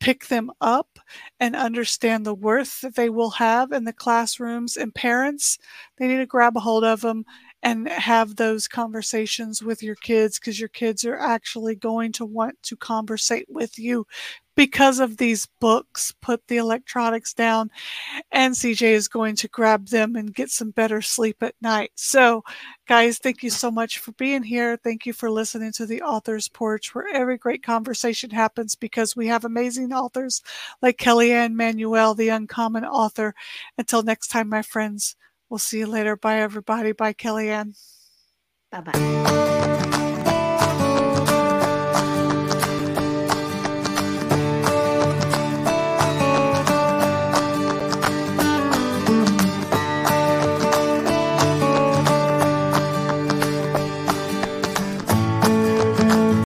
pick 0.00 0.28
them 0.28 0.50
up 0.60 0.98
and 1.40 1.56
understand 1.56 2.24
the 2.24 2.34
worth 2.34 2.80
that 2.82 2.94
they 2.94 3.10
will 3.10 3.30
have 3.30 3.72
in 3.72 3.84
the 3.84 3.92
classrooms. 3.92 4.76
And 4.76 4.94
parents, 4.94 5.58
they 5.96 6.06
need 6.06 6.18
to 6.18 6.26
grab 6.26 6.56
a 6.56 6.60
hold 6.60 6.84
of 6.84 7.00
them 7.00 7.24
and 7.62 7.88
have 7.88 8.36
those 8.36 8.68
conversations 8.68 9.62
with 9.62 9.82
your 9.82 9.96
kids 9.96 10.38
because 10.38 10.60
your 10.60 10.68
kids 10.68 11.04
are 11.04 11.18
actually 11.18 11.74
going 11.74 12.12
to 12.12 12.24
want 12.24 12.56
to 12.62 12.76
conversate 12.76 13.46
with 13.48 13.78
you 13.78 14.06
because 14.58 14.98
of 14.98 15.16
these 15.16 15.46
books. 15.60 16.12
Put 16.20 16.46
the 16.48 16.56
electronics 16.56 17.32
down, 17.32 17.70
and 18.32 18.54
CJ 18.54 18.82
is 18.82 19.06
going 19.06 19.36
to 19.36 19.48
grab 19.48 19.88
them 19.88 20.16
and 20.16 20.34
get 20.34 20.50
some 20.50 20.70
better 20.70 21.00
sleep 21.00 21.42
at 21.42 21.54
night. 21.60 21.92
So, 21.94 22.42
guys, 22.86 23.18
thank 23.18 23.42
you 23.42 23.50
so 23.50 23.70
much 23.70 23.98
for 23.98 24.12
being 24.12 24.42
here. 24.42 24.76
Thank 24.76 25.06
you 25.06 25.12
for 25.12 25.30
listening 25.30 25.72
to 25.74 25.86
the 25.86 26.02
Author's 26.02 26.48
Porch, 26.48 26.94
where 26.94 27.06
every 27.14 27.38
great 27.38 27.62
conversation 27.62 28.30
happens 28.30 28.74
because 28.74 29.14
we 29.14 29.28
have 29.28 29.44
amazing 29.44 29.92
authors 29.92 30.42
like 30.82 30.98
Kelly 30.98 31.32
Anne 31.32 31.56
Manuel, 31.56 32.14
the 32.14 32.28
uncommon 32.28 32.84
author. 32.84 33.34
Until 33.78 34.02
next 34.02 34.28
time, 34.28 34.48
my 34.48 34.62
friends. 34.62 35.16
We'll 35.50 35.58
see 35.58 35.78
you 35.78 35.86
later. 35.86 36.16
Bye, 36.16 36.40
everybody. 36.40 36.92
Bye, 36.92 37.12
Kelly 37.12 37.50
Anne. 37.50 37.74
Bye 38.70 38.80
bye. 38.80 40.04